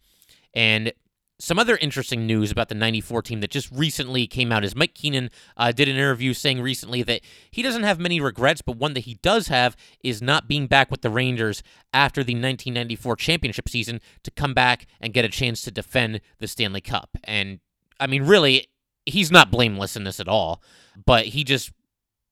And 0.55 0.93
some 1.39 1.59
other 1.59 1.77
interesting 1.77 2.27
news 2.27 2.51
about 2.51 2.71
the 2.71 2.75
94 2.75 3.21
team 3.21 3.41
that 3.41 3.51
just 3.51 3.71
recently 3.71 4.27
came 4.27 4.51
out 4.51 4.65
is 4.65 4.75
Mike 4.75 4.95
Keenan 4.95 5.31
uh, 5.59 5.71
did 5.71 5.87
an 5.87 5.97
interview 5.97 6.33
saying 6.33 6.63
recently 6.63 7.03
that 7.03 7.21
he 7.51 7.63
doesn't 7.63 7.83
have 7.83 8.01
many 8.01 8.21
regrets, 8.21 8.63
but 8.63 8.79
one 8.79 8.95
that 8.95 9.01
he 9.01 9.15
does 9.17 9.49
have 9.49 9.77
is 10.03 10.23
not 10.23 10.49
being 10.49 10.67
back 10.67 10.91
with 10.91 11.03
the 11.03 11.11
Rangers 11.11 11.63
after 11.93 12.25
the 12.25 12.33
1994 12.33 13.17
championship 13.17 13.69
season 13.69 14.01
to 14.23 14.31
come 14.31 14.55
back 14.55 14.87
and 14.99 15.13
get 15.13 15.27
a 15.27 15.29
chance 15.29 15.61
to 15.63 15.71
defend 15.71 16.23
the 16.39 16.49
Stanley 16.49 16.81
Cup. 16.81 17.11
And 17.25 17.61
I 18.01 18.07
mean, 18.07 18.23
really, 18.23 18.69
he's 19.05 19.31
not 19.31 19.51
blameless 19.51 19.95
in 19.95 20.05
this 20.05 20.21
at 20.21 20.29
all, 20.29 20.63
but 21.05 21.27
he 21.27 21.45
just 21.45 21.71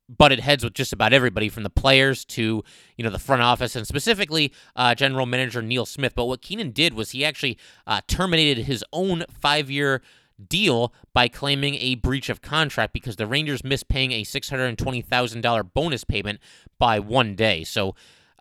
butted 0.09 0.41
heads 0.41 0.63
with 0.63 0.75
just 0.75 0.93
about 0.93 1.13
everybody 1.13 1.49
from 1.49 1.63
the 1.63 1.71
players 1.71 2.25
to 2.25 2.63
you 2.97 3.05
know 3.05 3.11
the 3.11 3.19
front 3.19 3.43
office 3.43 3.75
and 3.75 3.87
specifically 3.87 4.53
uh, 4.77 4.95
general 4.95 5.27
manager 5.27 5.63
neil 5.63 5.87
smith. 5.87 6.15
But 6.15 6.27
what 6.27 6.43
keenan 6.43 6.71
did 6.71 6.95
was 6.95 7.11
he 7.11 7.25
actually 7.25 7.59
uh, 7.87 8.01
terminated 8.07 8.65
his 8.65 8.85
own 8.93 9.25
five-year 9.31 10.03
deal 10.49 10.93
by 11.13 11.29
claiming 11.29 11.77
a 11.77 11.95
breach 11.97 12.29
of 12.29 12.43
contract 12.43 12.93
because 12.93 13.17
the 13.17 13.27
rangers 13.27 13.63
missed 13.63 13.89
paying 13.89 14.13
a 14.13 14.23
$620000 14.23 15.73
bonus 15.73 16.05
payment 16.05 16.41
by 16.79 16.99
one 16.99 17.35
day. 17.35 17.63
So 17.63 17.95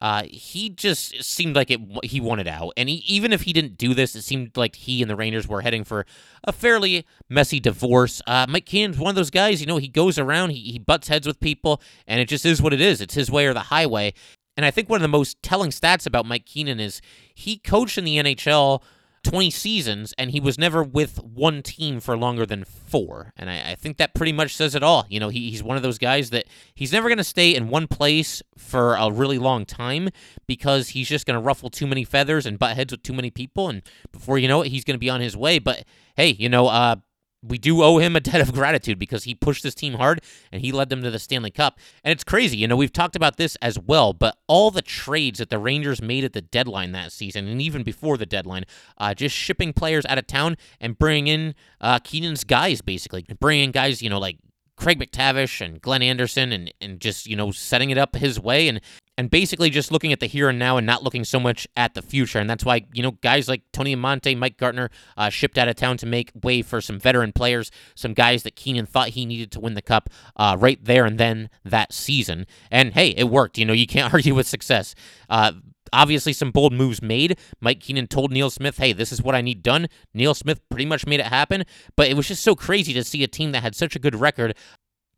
uh, 0.03 0.23
he 0.29 0.69
just 0.69 1.23
seemed 1.23 1.55
like 1.55 1.71
it. 1.71 1.79
He 2.03 2.19
wanted 2.19 2.45
out, 2.45 2.73
and 2.75 2.89
he, 2.89 2.95
even 3.07 3.31
if 3.31 3.43
he 3.43 3.53
didn't 3.53 3.77
do 3.77 3.93
this, 3.93 4.17
it 4.17 4.23
seemed 4.23 4.57
like 4.57 4.75
he 4.75 5.01
and 5.01 5.09
the 5.09 5.15
Rangers 5.15 5.47
were 5.47 5.61
heading 5.61 5.85
for 5.85 6.05
a 6.43 6.51
fairly 6.51 7.05
messy 7.29 7.57
divorce. 7.61 8.21
Uh, 8.27 8.45
Mike 8.49 8.65
Keenan's 8.65 8.99
one 8.99 9.11
of 9.11 9.15
those 9.15 9.29
guys. 9.29 9.61
You 9.61 9.65
know, 9.65 9.77
he 9.77 9.87
goes 9.87 10.19
around, 10.19 10.49
he, 10.49 10.59
he 10.73 10.77
butts 10.77 11.07
heads 11.07 11.25
with 11.25 11.39
people, 11.39 11.81
and 12.05 12.19
it 12.19 12.27
just 12.27 12.45
is 12.45 12.61
what 12.61 12.73
it 12.73 12.81
is. 12.81 12.99
It's 12.99 13.13
his 13.13 13.31
way 13.31 13.45
or 13.45 13.53
the 13.53 13.61
highway. 13.61 14.13
And 14.57 14.65
I 14.65 14.71
think 14.71 14.89
one 14.89 14.97
of 14.97 15.03
the 15.03 15.07
most 15.07 15.41
telling 15.41 15.71
stats 15.71 16.05
about 16.05 16.25
Mike 16.25 16.45
Keenan 16.45 16.81
is 16.81 16.99
he 17.33 17.57
coached 17.57 17.97
in 17.97 18.03
the 18.03 18.17
NHL 18.17 18.83
20 19.23 19.49
seasons, 19.49 20.13
and 20.17 20.31
he 20.31 20.39
was 20.39 20.57
never 20.57 20.83
with 20.83 21.23
one 21.23 21.61
team 21.61 21.99
for 21.99 22.17
longer 22.17 22.45
than 22.45 22.63
four. 22.65 23.33
And 23.37 23.49
I, 23.49 23.71
I 23.71 23.75
think 23.75 23.97
that 23.97 24.13
pretty 24.13 24.33
much 24.33 24.55
says 24.55 24.75
it 24.75 24.83
all. 24.83 25.05
You 25.09 25.19
know, 25.19 25.29
he, 25.29 25.49
he's 25.49 25.63
one 25.63 25.77
of 25.77 25.83
those 25.83 25.97
guys 25.97 26.29
that 26.31 26.45
he's 26.75 26.91
never 26.91 27.07
going 27.07 27.17
to 27.17 27.23
stay 27.23 27.55
in 27.55 27.69
one 27.69 27.87
place 27.87 28.41
for 28.57 28.95
a 28.95 29.11
really 29.11 29.37
long 29.37 29.65
time 29.65 30.09
because 30.45 30.89
he's 30.89 31.07
just 31.07 31.25
going 31.25 31.35
to 31.35 31.41
ruffle 31.41 31.69
too 31.69 31.87
many 31.87 32.03
feathers 32.03 32.45
and 32.45 32.59
butt 32.59 32.75
heads 32.75 32.91
with 32.91 33.03
too 33.03 33.13
many 33.13 33.31
people. 33.31 33.69
And 33.69 33.81
before 34.11 34.37
you 34.37 34.47
know 34.47 34.61
it, 34.61 34.69
he's 34.69 34.83
going 34.83 34.95
to 34.95 34.99
be 34.99 35.09
on 35.09 35.21
his 35.21 35.37
way. 35.37 35.59
But 35.59 35.85
hey, 36.15 36.29
you 36.29 36.49
know, 36.49 36.67
uh, 36.67 36.97
we 37.43 37.57
do 37.57 37.83
owe 37.83 37.97
him 37.97 38.15
a 38.15 38.19
debt 38.19 38.41
of 38.41 38.53
gratitude 38.53 38.97
because 38.97 39.25
he 39.25 39.35
pushed 39.35 39.63
this 39.63 39.75
team 39.75 39.95
hard 39.95 40.21
and 40.51 40.61
he 40.61 40.71
led 40.71 40.89
them 40.89 41.01
to 41.03 41.11
the 41.11 41.19
Stanley 41.19 41.51
Cup. 41.51 41.79
And 42.03 42.11
it's 42.11 42.23
crazy, 42.23 42.57
you 42.57 42.67
know, 42.67 42.75
we've 42.75 42.93
talked 42.93 43.15
about 43.15 43.37
this 43.37 43.55
as 43.61 43.77
well, 43.77 44.13
but 44.13 44.37
all 44.47 44.71
the 44.71 44.81
trades 44.81 45.39
that 45.39 45.49
the 45.49 45.59
Rangers 45.59 46.01
made 46.01 46.23
at 46.23 46.33
the 46.33 46.41
deadline 46.41 46.93
that 46.93 47.11
season 47.11 47.47
and 47.47 47.61
even 47.61 47.83
before 47.83 48.17
the 48.17 48.25
deadline, 48.25 48.63
uh, 48.97 49.13
just 49.13 49.35
shipping 49.35 49.73
players 49.73 50.05
out 50.05 50.17
of 50.17 50.27
town 50.27 50.55
and 50.79 50.97
bringing 50.97 51.27
in 51.27 51.55
uh, 51.81 51.99
Keenan's 51.99 52.43
guys, 52.43 52.81
basically. 52.81 53.25
Bringing 53.39 53.71
guys, 53.71 54.01
you 54.01 54.09
know, 54.09 54.19
like 54.19 54.37
Craig 54.75 54.99
MacTavish 54.99 55.63
and 55.63 55.81
Glenn 55.81 56.01
Anderson 56.01 56.51
and, 56.51 56.73
and 56.81 56.99
just, 56.99 57.27
you 57.27 57.35
know, 57.35 57.51
setting 57.51 57.89
it 57.89 57.97
up 57.97 58.15
his 58.15 58.39
way. 58.39 58.67
And 58.67 58.81
and 59.17 59.29
basically 59.29 59.69
just 59.69 59.91
looking 59.91 60.11
at 60.11 60.19
the 60.19 60.25
here 60.25 60.49
and 60.49 60.57
now 60.57 60.77
and 60.77 60.87
not 60.87 61.03
looking 61.03 61.23
so 61.23 61.39
much 61.39 61.67
at 61.75 61.93
the 61.93 62.01
future. 62.01 62.39
And 62.39 62.49
that's 62.49 62.65
why, 62.65 62.85
you 62.93 63.03
know, 63.03 63.11
guys 63.11 63.47
like 63.47 63.61
Tony 63.71 63.95
Amonte, 63.95 64.37
Mike 64.37 64.57
Gartner 64.57 64.89
uh, 65.17 65.29
shipped 65.29 65.57
out 65.57 65.67
of 65.67 65.75
town 65.75 65.97
to 65.97 66.05
make 66.05 66.31
way 66.41 66.61
for 66.61 66.81
some 66.81 66.99
veteran 66.99 67.31
players, 67.31 67.69
some 67.95 68.13
guys 68.13 68.43
that 68.43 68.55
Keenan 68.55 68.85
thought 68.85 69.09
he 69.09 69.25
needed 69.25 69.51
to 69.51 69.59
win 69.59 69.75
the 69.75 69.81
cup 69.81 70.09
uh, 70.35 70.57
right 70.59 70.83
there 70.83 71.05
and 71.05 71.19
then 71.19 71.49
that 71.63 71.93
season. 71.93 72.47
And 72.71 72.93
hey, 72.93 73.09
it 73.09 73.25
worked. 73.25 73.57
You 73.57 73.65
know, 73.65 73.73
you 73.73 73.87
can't 73.87 74.11
argue 74.13 74.33
with 74.33 74.47
success. 74.47 74.95
Uh, 75.29 75.53
obviously, 75.91 76.33
some 76.33 76.49
bold 76.49 76.73
moves 76.73 77.01
made. 77.01 77.37
Mike 77.61 77.81
Keenan 77.81 78.07
told 78.07 78.31
Neil 78.31 78.49
Smith, 78.49 78.77
hey, 78.77 78.93
this 78.93 79.11
is 79.11 79.21
what 79.21 79.35
I 79.35 79.41
need 79.41 79.61
done. 79.61 79.87
Neil 80.15 80.33
Smith 80.33 80.59
pretty 80.69 80.85
much 80.85 81.05
made 81.05 81.19
it 81.19 81.27
happen. 81.27 81.65
But 81.95 82.07
it 82.07 82.17
was 82.17 82.27
just 82.27 82.43
so 82.43 82.55
crazy 82.55 82.93
to 82.93 83.03
see 83.03 83.23
a 83.23 83.27
team 83.27 83.51
that 83.51 83.61
had 83.61 83.75
such 83.75 83.95
a 83.95 83.99
good 83.99 84.15
record 84.15 84.55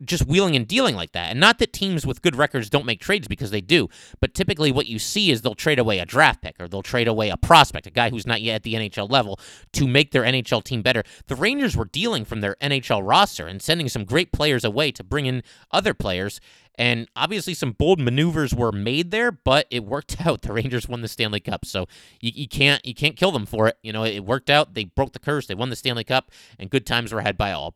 just 0.04 0.26
wheeling 0.26 0.56
and 0.56 0.68
dealing 0.68 0.94
like 0.94 1.12
that. 1.12 1.30
And 1.30 1.40
not 1.40 1.58
that 1.58 1.72
teams 1.72 2.06
with 2.06 2.22
good 2.22 2.36
records 2.36 2.68
don't 2.68 2.86
make 2.86 3.00
trades 3.00 3.28
because 3.28 3.50
they 3.50 3.60
do, 3.60 3.88
but 4.20 4.34
typically 4.34 4.70
what 4.70 4.86
you 4.86 4.98
see 4.98 5.30
is 5.30 5.42
they'll 5.42 5.54
trade 5.54 5.78
away 5.78 5.98
a 5.98 6.06
draft 6.06 6.42
pick 6.42 6.56
or 6.60 6.68
they'll 6.68 6.82
trade 6.82 7.08
away 7.08 7.30
a 7.30 7.36
prospect, 7.36 7.86
a 7.86 7.90
guy 7.90 8.10
who's 8.10 8.26
not 8.26 8.42
yet 8.42 8.56
at 8.56 8.62
the 8.62 8.74
NHL 8.74 9.10
level, 9.10 9.40
to 9.72 9.86
make 9.86 10.12
their 10.12 10.22
NHL 10.22 10.62
team 10.62 10.82
better. 10.82 11.02
The 11.26 11.36
Rangers 11.36 11.76
were 11.76 11.86
dealing 11.86 12.24
from 12.24 12.40
their 12.40 12.56
NHL 12.60 13.06
roster 13.06 13.46
and 13.46 13.62
sending 13.62 13.88
some 13.88 14.04
great 14.04 14.32
players 14.32 14.64
away 14.64 14.92
to 14.92 15.04
bring 15.04 15.26
in 15.26 15.42
other 15.70 15.94
players. 15.94 16.40
And 16.78 17.08
obviously, 17.16 17.54
some 17.54 17.72
bold 17.72 17.98
maneuvers 17.98 18.54
were 18.54 18.70
made 18.70 19.10
there, 19.10 19.32
but 19.32 19.66
it 19.70 19.84
worked 19.84 20.20
out. 20.26 20.42
The 20.42 20.52
Rangers 20.52 20.88
won 20.88 21.00
the 21.00 21.08
Stanley 21.08 21.40
Cup, 21.40 21.64
so 21.64 21.86
you, 22.20 22.32
you 22.34 22.48
can't 22.48 22.84
you 22.84 22.94
can't 22.94 23.16
kill 23.16 23.32
them 23.32 23.46
for 23.46 23.66
it. 23.68 23.78
You 23.82 23.94
know, 23.94 24.04
it 24.04 24.26
worked 24.26 24.50
out. 24.50 24.74
They 24.74 24.84
broke 24.84 25.12
the 25.12 25.18
curse. 25.18 25.46
They 25.46 25.54
won 25.54 25.70
the 25.70 25.76
Stanley 25.76 26.04
Cup, 26.04 26.30
and 26.58 26.68
good 26.68 26.84
times 26.84 27.14
were 27.14 27.22
had 27.22 27.38
by 27.38 27.52
all. 27.52 27.74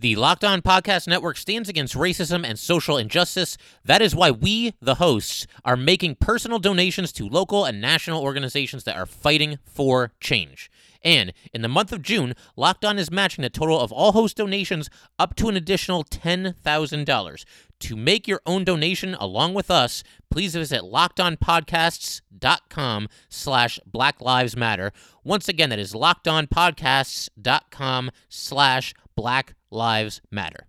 The 0.00 0.14
Locked 0.14 0.44
On 0.44 0.62
Podcast 0.62 1.08
Network 1.08 1.36
stands 1.36 1.68
against 1.68 1.96
racism 1.96 2.48
and 2.48 2.56
social 2.56 2.96
injustice. 2.96 3.58
That 3.84 4.00
is 4.00 4.14
why 4.14 4.30
we, 4.30 4.74
the 4.80 4.94
hosts, 4.94 5.44
are 5.64 5.76
making 5.76 6.18
personal 6.20 6.60
donations 6.60 7.10
to 7.14 7.28
local 7.28 7.64
and 7.64 7.80
national 7.80 8.22
organizations 8.22 8.84
that 8.84 8.94
are 8.94 9.06
fighting 9.06 9.58
for 9.64 10.12
change. 10.20 10.70
And 11.02 11.32
in 11.52 11.62
the 11.62 11.68
month 11.68 11.92
of 11.92 12.02
June, 12.02 12.34
Locked 12.54 12.84
On 12.84 12.96
is 12.96 13.10
matching 13.10 13.42
the 13.42 13.50
total 13.50 13.80
of 13.80 13.90
all 13.90 14.12
host 14.12 14.36
donations 14.36 14.88
up 15.18 15.34
to 15.34 15.48
an 15.48 15.56
additional 15.56 16.04
$10,000. 16.04 17.44
To 17.80 17.96
make 17.96 18.28
your 18.28 18.40
own 18.46 18.62
donation 18.62 19.14
along 19.14 19.54
with 19.54 19.68
us, 19.68 20.04
please 20.30 20.54
visit 20.54 20.82
lockedonpodcasts.com 20.82 23.08
slash 23.28 23.80
Black 23.84 24.20
Lives 24.20 24.56
Matter. 24.56 24.92
Once 25.24 25.48
again, 25.48 25.70
that 25.70 25.80
is 25.80 25.92
lockedonpodcasts.com 25.92 28.10
slash 28.28 28.94
Black 28.94 29.07
Lives 29.18 30.20
Matter. 30.30 30.68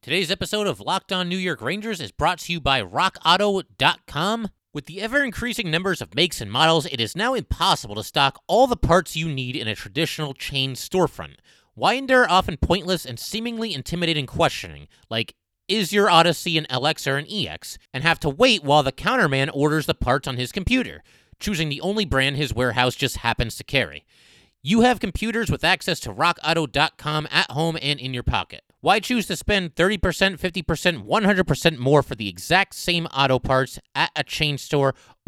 Today's 0.00 0.30
episode 0.30 0.66
of 0.66 0.80
Locked 0.80 1.12
On 1.12 1.28
New 1.28 1.36
York 1.36 1.60
Rangers 1.60 2.00
is 2.00 2.10
brought 2.10 2.38
to 2.38 2.52
you 2.54 2.58
by 2.58 2.80
RockAuto.com. 2.80 4.48
With 4.72 4.86
the 4.86 5.02
ever 5.02 5.22
increasing 5.22 5.70
numbers 5.70 6.00
of 6.00 6.14
makes 6.14 6.40
and 6.40 6.50
models, 6.50 6.86
it 6.86 7.02
is 7.02 7.14
now 7.14 7.34
impossible 7.34 7.96
to 7.96 8.02
stock 8.02 8.40
all 8.46 8.66
the 8.66 8.78
parts 8.78 9.14
you 9.14 9.28
need 9.28 9.56
in 9.56 9.68
a 9.68 9.74
traditional 9.74 10.32
chain 10.32 10.72
storefront. 10.72 11.34
Why 11.74 11.94
endure 11.94 12.26
often 12.30 12.56
pointless 12.56 13.04
and 13.04 13.20
seemingly 13.20 13.74
intimidating 13.74 14.26
questioning, 14.26 14.88
like, 15.10 15.34
is 15.68 15.92
your 15.92 16.08
Odyssey 16.08 16.56
an 16.56 16.66
LX 16.70 17.06
or 17.06 17.18
an 17.18 17.26
EX, 17.30 17.76
and 17.92 18.02
have 18.02 18.18
to 18.20 18.30
wait 18.30 18.64
while 18.64 18.82
the 18.82 18.90
counterman 18.90 19.50
orders 19.52 19.84
the 19.84 19.92
parts 19.92 20.26
on 20.26 20.38
his 20.38 20.50
computer, 20.50 21.02
choosing 21.38 21.68
the 21.68 21.82
only 21.82 22.06
brand 22.06 22.36
his 22.36 22.54
warehouse 22.54 22.94
just 22.94 23.18
happens 23.18 23.54
to 23.56 23.64
carry? 23.64 24.06
You 24.62 24.82
have 24.82 25.00
computers 25.00 25.50
with 25.50 25.64
access 25.64 26.00
to 26.00 26.12
rockauto.com 26.12 27.28
at 27.30 27.50
home 27.50 27.78
and 27.80 27.98
in 27.98 28.12
your 28.12 28.22
pocket. 28.22 28.60
Why 28.82 29.00
choose 29.00 29.26
to 29.28 29.36
spend 29.36 29.74
30%, 29.74 29.98
50%, 30.38 31.06
100% 31.06 31.78
more 31.78 32.02
for 32.02 32.14
the 32.14 32.28
exact 32.28 32.74
same 32.74 33.06
auto 33.06 33.38
parts 33.38 33.78
at 33.94 34.10
a 34.14 34.22
chain 34.22 34.58
store 34.58 34.94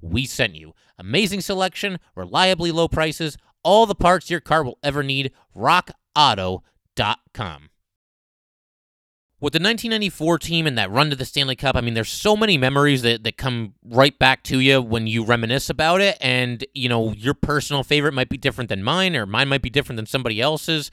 we 0.00 0.26
sent 0.26 0.54
you. 0.54 0.74
Amazing 0.98 1.40
selection, 1.40 1.98
reliably 2.14 2.72
low 2.72 2.88
prices, 2.88 3.36
all 3.62 3.86
the 3.86 3.94
parts 3.94 4.30
your 4.30 4.40
car 4.40 4.64
will 4.64 4.78
ever 4.82 5.02
need. 5.02 5.32
RockAuto.com 5.56 6.62
with 9.40 9.52
the 9.52 9.58
1994 9.58 10.38
team 10.40 10.66
and 10.66 10.76
that 10.76 10.90
run 10.90 11.10
to 11.10 11.16
the 11.16 11.24
Stanley 11.24 11.54
Cup, 11.54 11.76
I 11.76 11.80
mean, 11.80 11.94
there's 11.94 12.08
so 12.08 12.36
many 12.36 12.58
memories 12.58 13.02
that, 13.02 13.22
that 13.22 13.36
come 13.36 13.74
right 13.84 14.18
back 14.18 14.42
to 14.44 14.58
you 14.58 14.82
when 14.82 15.06
you 15.06 15.24
reminisce 15.24 15.70
about 15.70 16.00
it. 16.00 16.18
And, 16.20 16.64
you 16.74 16.88
know, 16.88 17.12
your 17.12 17.34
personal 17.34 17.84
favorite 17.84 18.14
might 18.14 18.28
be 18.28 18.36
different 18.36 18.68
than 18.68 18.82
mine, 18.82 19.14
or 19.14 19.26
mine 19.26 19.48
might 19.48 19.62
be 19.62 19.70
different 19.70 19.96
than 19.96 20.06
somebody 20.06 20.40
else's. 20.40 20.90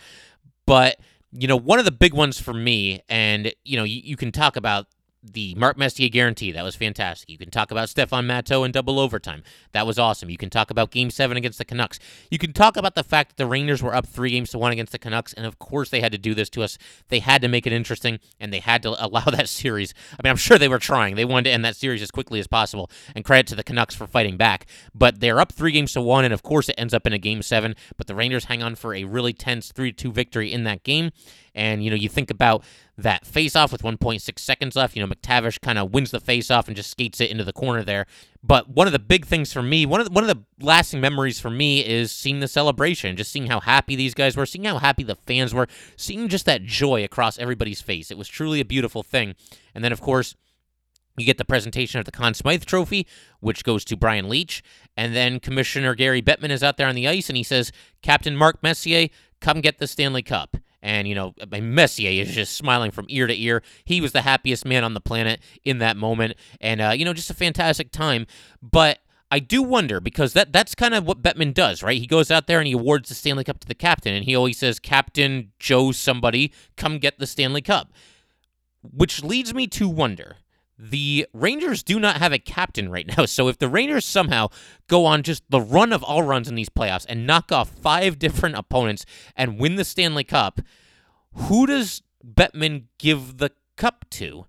But, 0.67 0.99
you 1.31 1.47
know, 1.47 1.55
one 1.55 1.79
of 1.79 1.85
the 1.85 1.91
big 1.91 2.13
ones 2.13 2.39
for 2.39 2.53
me, 2.53 3.01
and, 3.09 3.51
you 3.63 3.77
know, 3.77 3.83
you, 3.83 4.01
you 4.03 4.15
can 4.15 4.31
talk 4.31 4.55
about 4.55 4.85
the 5.33 5.55
Mark 5.55 5.77
Messier 5.77 6.09
guarantee. 6.09 6.51
That 6.51 6.63
was 6.63 6.75
fantastic. 6.75 7.29
You 7.29 7.37
can 7.37 7.51
talk 7.51 7.71
about 7.71 7.89
Stéphane 7.89 8.25
Matteau 8.25 8.65
in 8.65 8.71
double 8.71 8.99
overtime. 8.99 9.43
That 9.71 9.87
was 9.87 9.99
awesome. 9.99 10.29
You 10.29 10.37
can 10.37 10.49
talk 10.49 10.69
about 10.69 10.91
game 10.91 11.09
seven 11.09 11.37
against 11.37 11.57
the 11.57 11.65
Canucks. 11.65 11.99
You 12.29 12.37
can 12.37 12.53
talk 12.53 12.77
about 12.77 12.95
the 12.95 13.03
fact 13.03 13.29
that 13.29 13.37
the 13.37 13.47
Rangers 13.47 13.81
were 13.81 13.95
up 13.95 14.07
three 14.07 14.31
games 14.31 14.51
to 14.51 14.57
one 14.57 14.71
against 14.71 14.91
the 14.91 14.99
Canucks. 14.99 15.33
And 15.33 15.45
of 15.45 15.59
course, 15.59 15.89
they 15.89 16.01
had 16.01 16.11
to 16.11 16.17
do 16.17 16.33
this 16.33 16.49
to 16.51 16.63
us. 16.63 16.77
They 17.09 17.19
had 17.19 17.41
to 17.41 17.47
make 17.47 17.65
it 17.65 17.73
interesting 17.73 18.19
and 18.39 18.53
they 18.53 18.59
had 18.59 18.83
to 18.83 18.89
allow 19.05 19.25
that 19.25 19.49
series. 19.49 19.93
I 20.11 20.23
mean, 20.23 20.31
I'm 20.31 20.37
sure 20.37 20.57
they 20.57 20.67
were 20.67 20.79
trying. 20.79 21.15
They 21.15 21.25
wanted 21.25 21.45
to 21.45 21.51
end 21.51 21.65
that 21.65 21.75
series 21.75 22.01
as 22.01 22.11
quickly 22.11 22.39
as 22.39 22.47
possible. 22.47 22.89
And 23.15 23.25
credit 23.25 23.47
to 23.47 23.55
the 23.55 23.63
Canucks 23.63 23.95
for 23.95 24.07
fighting 24.07 24.37
back. 24.37 24.65
But 24.93 25.19
they're 25.19 25.39
up 25.39 25.51
three 25.51 25.71
games 25.71 25.93
to 25.93 26.01
one. 26.01 26.25
And 26.25 26.33
of 26.33 26.43
course, 26.43 26.69
it 26.69 26.75
ends 26.77 26.93
up 26.93 27.07
in 27.07 27.13
a 27.13 27.17
game 27.17 27.41
seven. 27.41 27.75
But 27.97 28.07
the 28.07 28.15
Rangers 28.15 28.45
hang 28.45 28.63
on 28.63 28.75
for 28.75 28.93
a 28.93 29.03
really 29.03 29.33
tense 29.33 29.71
3 29.71 29.91
2 29.91 30.11
victory 30.11 30.51
in 30.51 30.63
that 30.63 30.83
game. 30.83 31.11
And, 31.55 31.83
you 31.83 31.89
know, 31.89 31.95
you 31.95 32.09
think 32.09 32.29
about 32.29 32.63
that 32.97 33.25
face 33.25 33.55
off 33.55 33.71
with 33.71 33.81
1.6 33.81 34.39
seconds 34.39 34.75
left. 34.75 34.95
You 34.95 35.01
know, 35.05 35.13
MacTavish 35.13 35.61
kind 35.61 35.79
of 35.79 35.93
wins 35.93 36.11
the 36.11 36.19
face 36.19 36.51
off 36.51 36.67
and 36.67 36.75
just 36.75 36.91
skates 36.91 37.21
it 37.21 37.31
into 37.31 37.43
the 37.43 37.53
corner 37.53 37.81
there. 37.83 38.05
But 38.43 38.69
one 38.69 38.87
of 38.87 38.93
the 38.93 38.99
big 38.99 39.25
things 39.25 39.51
for 39.51 39.63
me, 39.63 39.85
one 39.85 40.01
of 40.01 40.07
the, 40.07 40.13
one 40.13 40.23
of 40.23 40.29
the 40.29 40.43
lasting 40.63 41.01
memories 41.01 41.39
for 41.39 41.49
me 41.49 41.83
is 41.85 42.11
seeing 42.11 42.41
the 42.41 42.47
celebration, 42.47 43.15
just 43.15 43.31
seeing 43.31 43.47
how 43.47 43.61
happy 43.61 43.95
these 43.95 44.13
guys 44.13 44.37
were, 44.37 44.45
seeing 44.45 44.65
how 44.65 44.77
happy 44.77 45.03
the 45.03 45.15
fans 45.15 45.53
were, 45.53 45.67
seeing 45.95 46.27
just 46.27 46.45
that 46.45 46.63
joy 46.63 47.03
across 47.03 47.39
everybody's 47.39 47.81
face. 47.81 48.11
It 48.11 48.17
was 48.17 48.27
truly 48.27 48.59
a 48.59 48.65
beautiful 48.65 49.01
thing. 49.01 49.35
And 49.73 49.83
then, 49.83 49.91
of 49.91 50.01
course, 50.01 50.35
you 51.17 51.25
get 51.25 51.37
the 51.37 51.45
presentation 51.45 51.99
of 51.99 52.05
the 52.05 52.11
Conn 52.11 52.33
Smythe 52.33 52.65
Trophy, 52.65 53.07
which 53.39 53.63
goes 53.63 53.85
to 53.85 53.95
Brian 53.95 54.27
Leetch. 54.27 54.61
And 54.97 55.15
then 55.15 55.39
Commissioner 55.39 55.95
Gary 55.95 56.21
Bettman 56.21 56.49
is 56.49 56.63
out 56.63 56.77
there 56.77 56.87
on 56.87 56.95
the 56.95 57.07
ice 57.07 57.29
and 57.29 57.37
he 57.37 57.43
says, 57.43 57.71
Captain 58.01 58.35
Mark 58.35 58.61
Messier, 58.61 59.07
come 59.39 59.61
get 59.61 59.77
the 59.77 59.87
Stanley 59.87 60.23
Cup. 60.23 60.57
And, 60.85 61.07
you 61.07 61.15
know, 61.15 61.33
Messier 61.49 62.21
is 62.21 62.31
just 62.31 62.55
smiling 62.55 62.91
from 62.91 63.07
ear 63.09 63.25
to 63.25 63.35
ear. 63.35 63.63
He 63.85 64.01
was 64.01 64.11
the 64.11 64.21
happiest 64.21 64.65
man 64.65 64.83
on 64.83 64.93
the 64.93 65.01
planet 65.01 65.41
in 65.63 65.79
that 65.79 65.97
moment. 65.97 66.35
And, 66.61 66.79
uh, 66.79 66.91
you 66.95 67.03
know, 67.03 67.13
just 67.13 67.31
a 67.31 67.33
fantastic 67.33 67.91
time. 67.91 68.27
But 68.61 68.99
I 69.31 69.39
do 69.39 69.63
wonder 69.63 69.99
because 69.99 70.33
that 70.33 70.53
that's 70.53 70.75
kind 70.75 70.93
of 70.93 71.03
what 71.03 71.23
Bettman 71.23 71.55
does, 71.55 71.81
right? 71.81 71.99
He 71.99 72.05
goes 72.05 72.29
out 72.29 72.45
there 72.45 72.59
and 72.59 72.67
he 72.67 72.73
awards 72.73 73.09
the 73.09 73.15
Stanley 73.15 73.43
Cup 73.43 73.59
to 73.61 73.67
the 73.67 73.73
captain, 73.73 74.13
and 74.13 74.25
he 74.25 74.35
always 74.35 74.59
says, 74.59 74.79
Captain 74.79 75.51
Joe 75.57 75.91
somebody, 75.91 76.53
come 76.77 76.99
get 76.99 77.17
the 77.17 77.25
Stanley 77.25 77.63
Cup. 77.63 77.91
Which 78.83 79.23
leads 79.23 79.55
me 79.55 79.65
to 79.65 79.89
wonder 79.89 80.37
the 80.77 81.27
Rangers 81.33 81.83
do 81.83 81.99
not 81.99 82.17
have 82.17 82.33
a 82.33 82.39
captain 82.39 82.89
right 82.89 83.07
now. 83.07 83.25
So 83.35 83.47
if 83.47 83.57
the 83.57 83.67
Rangers 83.67 84.05
somehow 84.05 84.47
go 84.87 85.05
on 85.05 85.23
just 85.23 85.43
the 85.49 85.59
run 85.59 85.91
of 85.91 86.03
all 86.03 86.23
runs 86.23 86.47
in 86.47 86.55
these 86.55 86.69
playoffs 86.69 87.05
and 87.09 87.27
knock 87.27 87.51
off 87.51 87.69
five 87.69 88.17
different 88.17 88.55
opponents 88.55 89.05
and 89.35 89.59
win 89.59 89.75
the 89.75 89.83
Stanley 89.83 90.23
Cup, 90.23 90.61
who 91.33 91.65
does 91.65 92.01
Bettman 92.25 92.85
give 92.97 93.37
the 93.37 93.51
cup 93.75 94.05
to? 94.11 94.45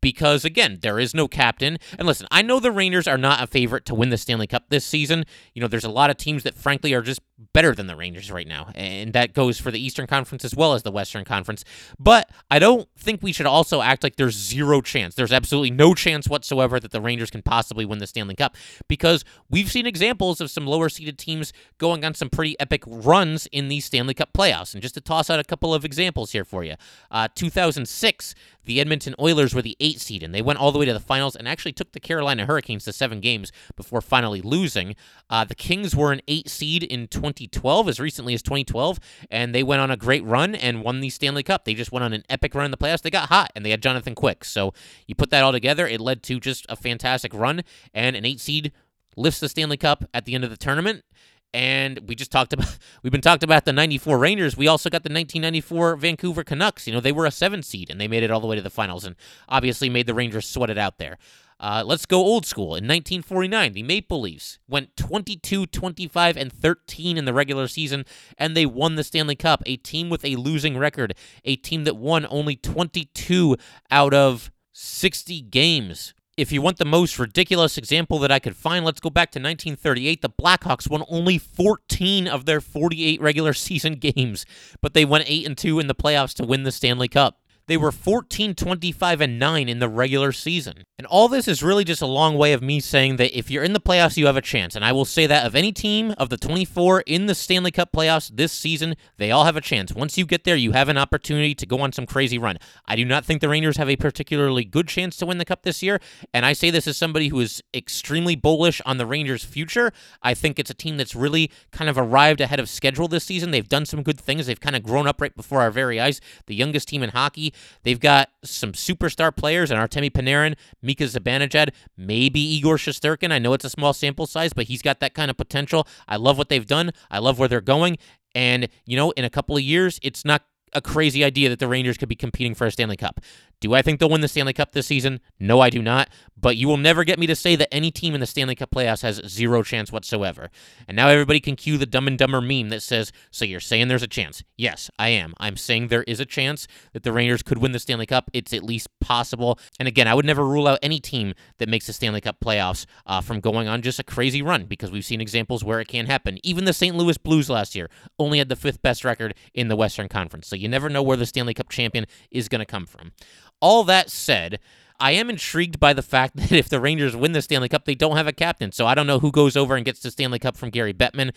because 0.00 0.44
again, 0.44 0.78
there 0.82 0.98
is 0.98 1.14
no 1.14 1.28
captain. 1.28 1.78
And 1.98 2.06
listen, 2.06 2.26
I 2.30 2.42
know 2.42 2.60
the 2.60 2.72
Rangers 2.72 3.06
are 3.06 3.18
not 3.18 3.42
a 3.42 3.46
favorite 3.46 3.84
to 3.86 3.94
win 3.94 4.10
the 4.10 4.16
Stanley 4.16 4.46
Cup 4.46 4.64
this 4.68 4.84
season. 4.84 5.24
You 5.54 5.62
know, 5.62 5.68
there's 5.68 5.84
a 5.84 5.90
lot 5.90 6.10
of 6.10 6.16
teams 6.16 6.42
that 6.44 6.54
frankly 6.54 6.92
are 6.94 7.02
just 7.02 7.20
better 7.52 7.74
than 7.74 7.86
the 7.86 7.96
Rangers 7.96 8.30
right 8.30 8.46
now, 8.46 8.70
and 8.74 9.12
that 9.12 9.32
goes 9.32 9.58
for 9.58 9.70
the 9.70 9.84
Eastern 9.84 10.06
Conference 10.06 10.44
as 10.44 10.54
well 10.54 10.74
as 10.74 10.82
the 10.82 10.90
Western 10.90 11.24
Conference. 11.24 11.64
But 11.98 12.30
I 12.50 12.58
don't 12.58 12.88
think 12.98 13.22
we 13.22 13.32
should 13.32 13.46
also 13.46 13.80
act 13.80 14.02
like 14.02 14.16
there's 14.16 14.36
zero 14.36 14.80
chance. 14.80 15.14
There's 15.14 15.32
absolutely 15.32 15.70
no 15.70 15.94
chance 15.94 16.28
whatsoever 16.28 16.78
that 16.78 16.90
the 16.90 17.00
Rangers 17.00 17.30
can 17.30 17.42
possibly 17.42 17.84
win 17.84 17.98
the 17.98 18.06
Stanley 18.06 18.34
Cup 18.34 18.56
because 18.88 19.24
we've 19.48 19.70
seen 19.70 19.86
examples 19.86 20.40
of 20.40 20.50
some 20.50 20.66
lower 20.66 20.88
seeded 20.88 21.18
teams 21.18 21.52
going 21.78 22.04
on 22.04 22.14
some 22.14 22.30
pretty 22.30 22.58
epic 22.60 22.82
runs 22.86 23.46
in 23.52 23.68
these 23.68 23.84
Stanley 23.84 24.14
Cup 24.14 24.32
playoffs. 24.32 24.74
And 24.74 24.82
just 24.82 24.94
to 24.94 25.00
toss 25.00 25.30
out 25.30 25.40
a 25.40 25.44
couple 25.44 25.74
of 25.74 25.84
examples 25.84 26.32
here 26.32 26.44
for 26.44 26.62
you, 26.62 26.74
uh, 27.10 27.28
2006, 27.34 28.34
the 28.64 28.80
Edmonton 28.80 29.14
Oilers 29.18 29.54
were 29.54 29.62
the 29.62 29.76
eight 29.80 30.00
seed, 30.00 30.22
and 30.22 30.34
they 30.34 30.42
went 30.42 30.58
all 30.58 30.70
the 30.70 30.78
way 30.78 30.84
to 30.84 30.92
the 30.92 31.00
finals 31.00 31.34
and 31.34 31.48
actually 31.48 31.72
took 31.72 31.92
the 31.92 32.00
Carolina 32.00 32.46
Hurricanes 32.46 32.84
to 32.84 32.92
seven 32.92 33.20
games 33.20 33.50
before 33.74 34.00
finally 34.00 34.40
losing. 34.42 34.94
Uh, 35.28 35.44
the 35.44 35.54
Kings 35.54 35.96
were 35.96 36.12
an 36.12 36.20
eight 36.28 36.48
seed 36.48 36.82
in 36.82 37.08
2012, 37.34 37.88
as 37.88 38.00
recently 38.00 38.34
as 38.34 38.42
2012, 38.42 38.98
and 39.30 39.54
they 39.54 39.62
went 39.62 39.80
on 39.80 39.90
a 39.90 39.96
great 39.96 40.24
run 40.24 40.54
and 40.54 40.82
won 40.82 41.00
the 41.00 41.10
Stanley 41.10 41.42
Cup. 41.42 41.64
They 41.64 41.74
just 41.74 41.92
went 41.92 42.04
on 42.04 42.12
an 42.12 42.24
epic 42.28 42.54
run 42.54 42.64
in 42.64 42.70
the 42.70 42.76
playoffs. 42.76 43.02
They 43.02 43.10
got 43.10 43.28
hot, 43.28 43.50
and 43.54 43.64
they 43.64 43.70
had 43.70 43.82
Jonathan 43.82 44.14
Quick. 44.14 44.44
So 44.44 44.72
you 45.06 45.14
put 45.14 45.30
that 45.30 45.42
all 45.42 45.52
together, 45.52 45.86
it 45.86 46.00
led 46.00 46.22
to 46.24 46.40
just 46.40 46.66
a 46.68 46.76
fantastic 46.76 47.32
run, 47.34 47.62
and 47.94 48.16
an 48.16 48.24
eight 48.24 48.40
seed 48.40 48.72
lifts 49.16 49.40
the 49.40 49.48
Stanley 49.48 49.76
Cup 49.76 50.04
at 50.14 50.24
the 50.24 50.34
end 50.34 50.44
of 50.44 50.50
the 50.50 50.56
tournament. 50.56 51.04
And 51.52 52.08
we 52.08 52.14
just 52.14 52.30
talked 52.30 52.52
about 52.52 52.78
we've 53.02 53.10
been 53.10 53.20
talked 53.20 53.42
about 53.42 53.64
the 53.64 53.72
94 53.72 54.18
Rangers. 54.18 54.56
We 54.56 54.68
also 54.68 54.88
got 54.88 55.02
the 55.02 55.12
1994 55.12 55.96
Vancouver 55.96 56.44
Canucks. 56.44 56.86
You 56.86 56.92
know, 56.92 57.00
they 57.00 57.12
were 57.12 57.26
a 57.26 57.30
7 57.30 57.62
seed 57.62 57.90
and 57.90 58.00
they 58.00 58.08
made 58.08 58.22
it 58.22 58.30
all 58.30 58.40
the 58.40 58.46
way 58.46 58.56
to 58.56 58.62
the 58.62 58.70
finals 58.70 59.04
and 59.04 59.16
obviously 59.48 59.88
made 59.88 60.06
the 60.06 60.14
Rangers 60.14 60.46
sweat 60.46 60.70
it 60.70 60.78
out 60.78 60.98
there. 60.98 61.18
Uh, 61.60 61.82
let's 61.84 62.06
go 62.06 62.16
old 62.16 62.46
school. 62.46 62.68
In 62.68 62.88
1949, 62.88 63.74
the 63.74 63.82
Maple 63.82 64.22
Leafs 64.22 64.58
went 64.66 64.96
22, 64.96 65.66
25, 65.66 66.36
and 66.38 66.50
13 66.50 67.18
in 67.18 67.26
the 67.26 67.34
regular 67.34 67.68
season, 67.68 68.06
and 68.38 68.56
they 68.56 68.64
won 68.64 68.94
the 68.94 69.04
Stanley 69.04 69.36
Cup. 69.36 69.62
A 69.66 69.76
team 69.76 70.08
with 70.08 70.24
a 70.24 70.36
losing 70.36 70.78
record, 70.78 71.14
a 71.44 71.56
team 71.56 71.84
that 71.84 71.98
won 71.98 72.26
only 72.30 72.56
22 72.56 73.58
out 73.90 74.14
of 74.14 74.50
60 74.72 75.42
games. 75.42 76.14
If 76.38 76.50
you 76.50 76.62
want 76.62 76.78
the 76.78 76.86
most 76.86 77.18
ridiculous 77.18 77.76
example 77.76 78.18
that 78.20 78.32
I 78.32 78.38
could 78.38 78.56
find, 78.56 78.82
let's 78.82 79.00
go 79.00 79.10
back 79.10 79.30
to 79.32 79.38
1938. 79.38 80.22
The 80.22 80.30
Blackhawks 80.30 80.88
won 80.88 81.04
only 81.10 81.36
14 81.36 82.26
of 82.26 82.46
their 82.46 82.62
48 82.62 83.20
regular 83.20 83.52
season 83.52 83.96
games, 83.96 84.46
but 84.80 84.94
they 84.94 85.04
went 85.04 85.24
8 85.26 85.46
and 85.46 85.58
2 85.58 85.78
in 85.78 85.88
the 85.88 85.94
playoffs 85.94 86.32
to 86.36 86.44
win 86.46 86.62
the 86.62 86.72
Stanley 86.72 87.08
Cup. 87.08 87.39
They 87.70 87.76
were 87.76 87.92
14, 87.92 88.56
25, 88.56 89.20
and 89.20 89.38
9 89.38 89.68
in 89.68 89.78
the 89.78 89.88
regular 89.88 90.32
season. 90.32 90.82
And 90.98 91.06
all 91.06 91.28
this 91.28 91.46
is 91.46 91.62
really 91.62 91.84
just 91.84 92.02
a 92.02 92.06
long 92.06 92.36
way 92.36 92.52
of 92.52 92.62
me 92.62 92.80
saying 92.80 93.14
that 93.18 93.38
if 93.38 93.48
you're 93.48 93.62
in 93.62 93.74
the 93.74 93.80
playoffs, 93.80 94.16
you 94.16 94.26
have 94.26 94.36
a 94.36 94.42
chance. 94.42 94.74
And 94.74 94.84
I 94.84 94.90
will 94.90 95.04
say 95.04 95.24
that 95.28 95.46
of 95.46 95.54
any 95.54 95.70
team 95.70 96.12
of 96.18 96.30
the 96.30 96.36
24 96.36 97.02
in 97.02 97.26
the 97.26 97.34
Stanley 97.34 97.70
Cup 97.70 97.92
playoffs 97.92 98.28
this 98.34 98.50
season, 98.50 98.96
they 99.18 99.30
all 99.30 99.44
have 99.44 99.54
a 99.54 99.60
chance. 99.60 99.94
Once 99.94 100.18
you 100.18 100.26
get 100.26 100.42
there, 100.42 100.56
you 100.56 100.72
have 100.72 100.88
an 100.88 100.98
opportunity 100.98 101.54
to 101.54 101.64
go 101.64 101.80
on 101.80 101.92
some 101.92 102.06
crazy 102.06 102.38
run. 102.38 102.58
I 102.86 102.96
do 102.96 103.04
not 103.04 103.24
think 103.24 103.40
the 103.40 103.48
Rangers 103.48 103.76
have 103.76 103.88
a 103.88 103.94
particularly 103.94 104.64
good 104.64 104.88
chance 104.88 105.16
to 105.18 105.26
win 105.26 105.38
the 105.38 105.44
Cup 105.44 105.62
this 105.62 105.80
year. 105.80 106.00
And 106.34 106.44
I 106.44 106.54
say 106.54 106.70
this 106.70 106.88
as 106.88 106.96
somebody 106.96 107.28
who 107.28 107.38
is 107.38 107.62
extremely 107.72 108.34
bullish 108.34 108.82
on 108.84 108.98
the 108.98 109.06
Rangers' 109.06 109.44
future. 109.44 109.92
I 110.24 110.34
think 110.34 110.58
it's 110.58 110.70
a 110.70 110.74
team 110.74 110.96
that's 110.96 111.14
really 111.14 111.52
kind 111.70 111.88
of 111.88 111.96
arrived 111.96 112.40
ahead 112.40 112.58
of 112.58 112.68
schedule 112.68 113.06
this 113.06 113.22
season. 113.22 113.52
They've 113.52 113.68
done 113.68 113.86
some 113.86 114.02
good 114.02 114.20
things. 114.20 114.48
They've 114.48 114.58
kind 114.58 114.74
of 114.74 114.82
grown 114.82 115.06
up 115.06 115.20
right 115.20 115.36
before 115.36 115.60
our 115.60 115.70
very 115.70 116.00
eyes. 116.00 116.20
The 116.46 116.56
youngest 116.56 116.88
team 116.88 117.04
in 117.04 117.10
hockey. 117.10 117.54
They've 117.82 118.00
got 118.00 118.30
some 118.44 118.72
superstar 118.72 119.34
players 119.34 119.70
and 119.70 119.80
Artemi 119.80 120.10
Panarin, 120.10 120.56
Mika 120.82 121.04
Zibanejad, 121.04 121.70
maybe 121.96 122.40
Igor 122.40 122.76
Shesterkin. 122.76 123.32
I 123.32 123.38
know 123.38 123.52
it's 123.52 123.64
a 123.64 123.70
small 123.70 123.92
sample 123.92 124.26
size, 124.26 124.52
but 124.52 124.66
he's 124.66 124.82
got 124.82 125.00
that 125.00 125.14
kind 125.14 125.30
of 125.30 125.36
potential. 125.36 125.86
I 126.08 126.16
love 126.16 126.38
what 126.38 126.48
they've 126.48 126.66
done. 126.66 126.92
I 127.10 127.18
love 127.18 127.38
where 127.38 127.48
they're 127.48 127.60
going. 127.60 127.98
And, 128.34 128.68
you 128.86 128.96
know, 128.96 129.10
in 129.12 129.24
a 129.24 129.30
couple 129.30 129.56
of 129.56 129.62
years, 129.62 129.98
it's 130.02 130.24
not 130.24 130.42
a 130.72 130.80
crazy 130.80 131.24
idea 131.24 131.48
that 131.48 131.58
the 131.58 131.66
Rangers 131.66 131.98
could 131.98 132.08
be 132.08 132.16
competing 132.16 132.54
for 132.54 132.66
a 132.66 132.70
Stanley 132.70 132.96
Cup. 132.96 133.20
Do 133.60 133.74
I 133.74 133.82
think 133.82 134.00
they'll 134.00 134.08
win 134.08 134.22
the 134.22 134.28
Stanley 134.28 134.54
Cup 134.54 134.72
this 134.72 134.86
season? 134.86 135.20
No, 135.38 135.60
I 135.60 135.68
do 135.70 135.82
not. 135.82 136.08
But 136.40 136.56
you 136.56 136.68
will 136.68 136.78
never 136.78 137.04
get 137.04 137.18
me 137.18 137.26
to 137.26 137.36
say 137.36 137.54
that 137.56 137.72
any 137.72 137.90
team 137.90 138.14
in 138.14 138.20
the 138.20 138.26
Stanley 138.26 138.54
Cup 138.54 138.70
playoffs 138.70 139.02
has 139.02 139.20
zero 139.28 139.62
chance 139.62 139.92
whatsoever. 139.92 140.50
And 140.88 140.96
now 140.96 141.08
everybody 141.08 141.38
can 141.40 141.56
cue 141.56 141.76
the 141.76 141.84
Dumb 141.84 142.06
and 142.06 142.16
Dumber 142.16 142.40
meme 142.40 142.70
that 142.70 142.82
says, 142.82 143.12
So 143.30 143.44
you're 143.44 143.60
saying 143.60 143.88
there's 143.88 144.02
a 144.02 144.08
chance? 144.08 144.42
Yes, 144.56 144.90
I 144.98 145.10
am. 145.10 145.34
I'm 145.38 145.58
saying 145.58 145.88
there 145.88 146.04
is 146.04 146.20
a 146.20 146.24
chance 146.24 146.66
that 146.94 147.02
the 147.02 147.12
Rangers 147.12 147.42
could 147.42 147.58
win 147.58 147.72
the 147.72 147.78
Stanley 147.78 148.06
Cup. 148.06 148.30
It's 148.32 148.54
at 148.54 148.62
least 148.64 148.88
possible. 149.00 149.58
And 149.78 149.86
again, 149.86 150.08
I 150.08 150.14
would 150.14 150.24
never 150.24 150.46
rule 150.46 150.66
out 150.66 150.78
any 150.82 150.98
team 150.98 151.34
that 151.58 151.68
makes 151.68 151.86
the 151.86 151.92
Stanley 151.92 152.22
Cup 152.22 152.40
playoffs 152.40 152.86
uh, 153.04 153.20
from 153.20 153.40
going 153.40 153.68
on 153.68 153.82
just 153.82 153.98
a 153.98 154.04
crazy 154.04 154.40
run 154.40 154.64
because 154.64 154.90
we've 154.90 155.04
seen 155.04 155.20
examples 155.20 155.62
where 155.62 155.80
it 155.80 155.88
can 155.88 156.06
happen. 156.06 156.38
Even 156.42 156.64
the 156.64 156.72
St. 156.72 156.96
Louis 156.96 157.18
Blues 157.18 157.50
last 157.50 157.74
year 157.74 157.90
only 158.18 158.38
had 158.38 158.48
the 158.48 158.56
fifth 158.56 158.80
best 158.80 159.04
record 159.04 159.34
in 159.52 159.68
the 159.68 159.76
Western 159.76 160.08
Conference. 160.08 160.48
So 160.48 160.56
you 160.56 160.68
never 160.68 160.88
know 160.88 161.02
where 161.02 161.18
the 161.18 161.26
Stanley 161.26 161.52
Cup 161.52 161.68
champion 161.68 162.06
is 162.30 162.48
going 162.48 162.60
to 162.60 162.66
come 162.66 162.86
from. 162.86 163.12
All 163.60 163.84
that 163.84 164.10
said, 164.10 164.58
I 164.98 165.12
am 165.12 165.30
intrigued 165.30 165.80
by 165.80 165.92
the 165.92 166.02
fact 166.02 166.36
that 166.36 166.52
if 166.52 166.68
the 166.68 166.80
Rangers 166.80 167.16
win 167.16 167.32
the 167.32 167.42
Stanley 167.42 167.68
Cup, 167.68 167.84
they 167.84 167.94
don't 167.94 168.16
have 168.16 168.26
a 168.26 168.32
captain. 168.32 168.72
So 168.72 168.86
I 168.86 168.94
don't 168.94 169.06
know 169.06 169.18
who 169.18 169.32
goes 169.32 169.56
over 169.56 169.76
and 169.76 169.84
gets 169.84 170.00
the 170.00 170.10
Stanley 170.10 170.38
Cup 170.38 170.56
from 170.56 170.70
Gary 170.70 170.94
Bettman. 170.94 171.32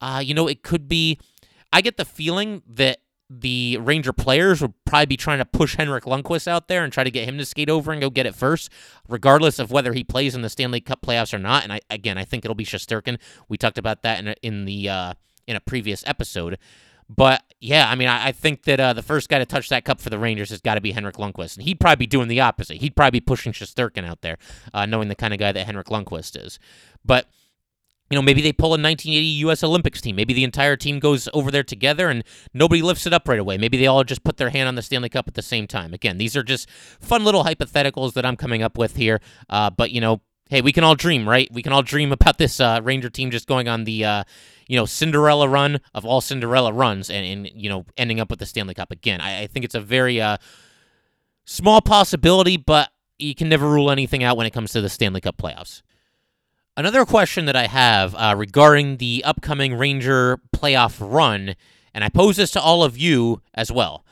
Uh, 0.00 0.20
you 0.24 0.34
know, 0.34 0.48
it 0.48 0.62
could 0.62 0.88
be. 0.88 1.18
I 1.72 1.80
get 1.80 1.96
the 1.96 2.04
feeling 2.04 2.62
that 2.68 2.98
the 3.30 3.78
Ranger 3.78 4.12
players 4.12 4.60
would 4.60 4.74
probably 4.84 5.06
be 5.06 5.16
trying 5.16 5.38
to 5.38 5.44
push 5.44 5.76
Henrik 5.76 6.04
Lundqvist 6.04 6.46
out 6.46 6.68
there 6.68 6.84
and 6.84 6.92
try 6.92 7.04
to 7.04 7.10
get 7.10 7.28
him 7.28 7.38
to 7.38 7.44
skate 7.44 7.70
over 7.70 7.90
and 7.90 8.00
go 8.00 8.10
get 8.10 8.26
it 8.26 8.34
first, 8.34 8.70
regardless 9.08 9.58
of 9.58 9.70
whether 9.70 9.92
he 9.92 10.04
plays 10.04 10.34
in 10.34 10.42
the 10.42 10.50
Stanley 10.50 10.80
Cup 10.80 11.02
playoffs 11.02 11.32
or 11.32 11.38
not. 11.38 11.64
And 11.64 11.72
I, 11.72 11.80
again, 11.90 12.18
I 12.18 12.24
think 12.24 12.44
it'll 12.44 12.54
be 12.54 12.66
Shesterkin. 12.66 13.18
We 13.48 13.56
talked 13.56 13.78
about 13.78 14.02
that 14.02 14.20
in 14.20 14.28
a, 14.28 14.34
in 14.42 14.64
the 14.66 14.88
uh, 14.88 15.14
in 15.46 15.56
a 15.56 15.60
previous 15.60 16.04
episode. 16.06 16.58
But 17.08 17.42
yeah, 17.60 17.88
I 17.88 17.94
mean, 17.94 18.08
I, 18.08 18.28
I 18.28 18.32
think 18.32 18.64
that 18.64 18.80
uh, 18.80 18.92
the 18.92 19.02
first 19.02 19.28
guy 19.28 19.38
to 19.38 19.46
touch 19.46 19.68
that 19.68 19.84
cup 19.84 20.00
for 20.00 20.10
the 20.10 20.18
Rangers 20.18 20.50
has 20.50 20.60
got 20.60 20.74
to 20.74 20.80
be 20.80 20.92
Henrik 20.92 21.16
Lundqvist, 21.16 21.56
and 21.56 21.64
he'd 21.64 21.80
probably 21.80 21.96
be 21.96 22.06
doing 22.06 22.28
the 22.28 22.40
opposite. 22.40 22.78
He'd 22.78 22.96
probably 22.96 23.20
be 23.20 23.24
pushing 23.24 23.52
Shesterkin 23.52 24.06
out 24.06 24.22
there, 24.22 24.38
uh, 24.72 24.86
knowing 24.86 25.08
the 25.08 25.14
kind 25.14 25.32
of 25.34 25.40
guy 25.40 25.52
that 25.52 25.66
Henrik 25.66 25.88
Lundqvist 25.88 26.42
is. 26.44 26.58
But 27.04 27.26
you 28.10 28.16
know, 28.16 28.22
maybe 28.22 28.42
they 28.42 28.52
pull 28.52 28.68
a 28.68 28.78
1980 28.78 29.26
U.S. 29.26 29.64
Olympics 29.64 30.00
team. 30.00 30.14
Maybe 30.14 30.34
the 30.34 30.44
entire 30.44 30.76
team 30.76 30.98
goes 30.98 31.28
over 31.32 31.50
there 31.50 31.62
together 31.62 32.10
and 32.10 32.22
nobody 32.52 32.82
lifts 32.82 33.06
it 33.06 33.14
up 33.14 33.26
right 33.26 33.38
away. 33.38 33.56
Maybe 33.56 33.78
they 33.78 33.86
all 33.86 34.04
just 34.04 34.24
put 34.24 34.36
their 34.36 34.50
hand 34.50 34.68
on 34.68 34.74
the 34.74 34.82
Stanley 34.82 35.08
Cup 35.08 35.26
at 35.26 35.34
the 35.34 35.42
same 35.42 35.66
time. 35.66 35.94
Again, 35.94 36.18
these 36.18 36.36
are 36.36 36.42
just 36.42 36.68
fun 36.70 37.24
little 37.24 37.44
hypotheticals 37.44 38.12
that 38.12 38.26
I'm 38.26 38.36
coming 38.36 38.62
up 38.62 38.76
with 38.76 38.96
here. 38.96 39.20
Uh, 39.48 39.70
but, 39.70 39.90
you 39.90 40.02
know, 40.02 40.20
hey, 40.54 40.60
we 40.60 40.72
can 40.72 40.84
all 40.84 40.94
dream, 40.94 41.28
right? 41.28 41.52
We 41.52 41.62
can 41.62 41.72
all 41.72 41.82
dream 41.82 42.12
about 42.12 42.38
this 42.38 42.60
uh, 42.60 42.80
Ranger 42.80 43.10
team 43.10 43.32
just 43.32 43.48
going 43.48 43.66
on 43.66 43.82
the, 43.82 44.04
uh, 44.04 44.24
you 44.68 44.76
know, 44.76 44.86
Cinderella 44.86 45.48
run 45.48 45.80
of 45.92 46.04
all 46.04 46.20
Cinderella 46.20 46.72
runs 46.72 47.10
and, 47.10 47.26
and 47.26 47.60
you 47.60 47.68
know, 47.68 47.86
ending 47.96 48.20
up 48.20 48.30
with 48.30 48.38
the 48.38 48.46
Stanley 48.46 48.74
Cup 48.74 48.92
again. 48.92 49.20
I, 49.20 49.42
I 49.42 49.46
think 49.48 49.64
it's 49.64 49.74
a 49.74 49.80
very 49.80 50.20
uh, 50.20 50.36
small 51.44 51.80
possibility, 51.80 52.56
but 52.56 52.90
you 53.18 53.34
can 53.34 53.48
never 53.48 53.68
rule 53.68 53.90
anything 53.90 54.22
out 54.22 54.36
when 54.36 54.46
it 54.46 54.52
comes 54.52 54.70
to 54.72 54.80
the 54.80 54.88
Stanley 54.88 55.20
Cup 55.20 55.36
playoffs. 55.38 55.82
Another 56.76 57.04
question 57.04 57.46
that 57.46 57.56
I 57.56 57.66
have 57.66 58.14
uh, 58.14 58.36
regarding 58.36 58.98
the 58.98 59.24
upcoming 59.24 59.74
Ranger 59.74 60.38
playoff 60.54 60.98
run, 61.00 61.56
and 61.92 62.04
I 62.04 62.08
pose 62.08 62.36
this 62.36 62.52
to 62.52 62.60
all 62.60 62.84
of 62.84 62.96
you 62.96 63.42
as 63.54 63.72
well. 63.72 64.04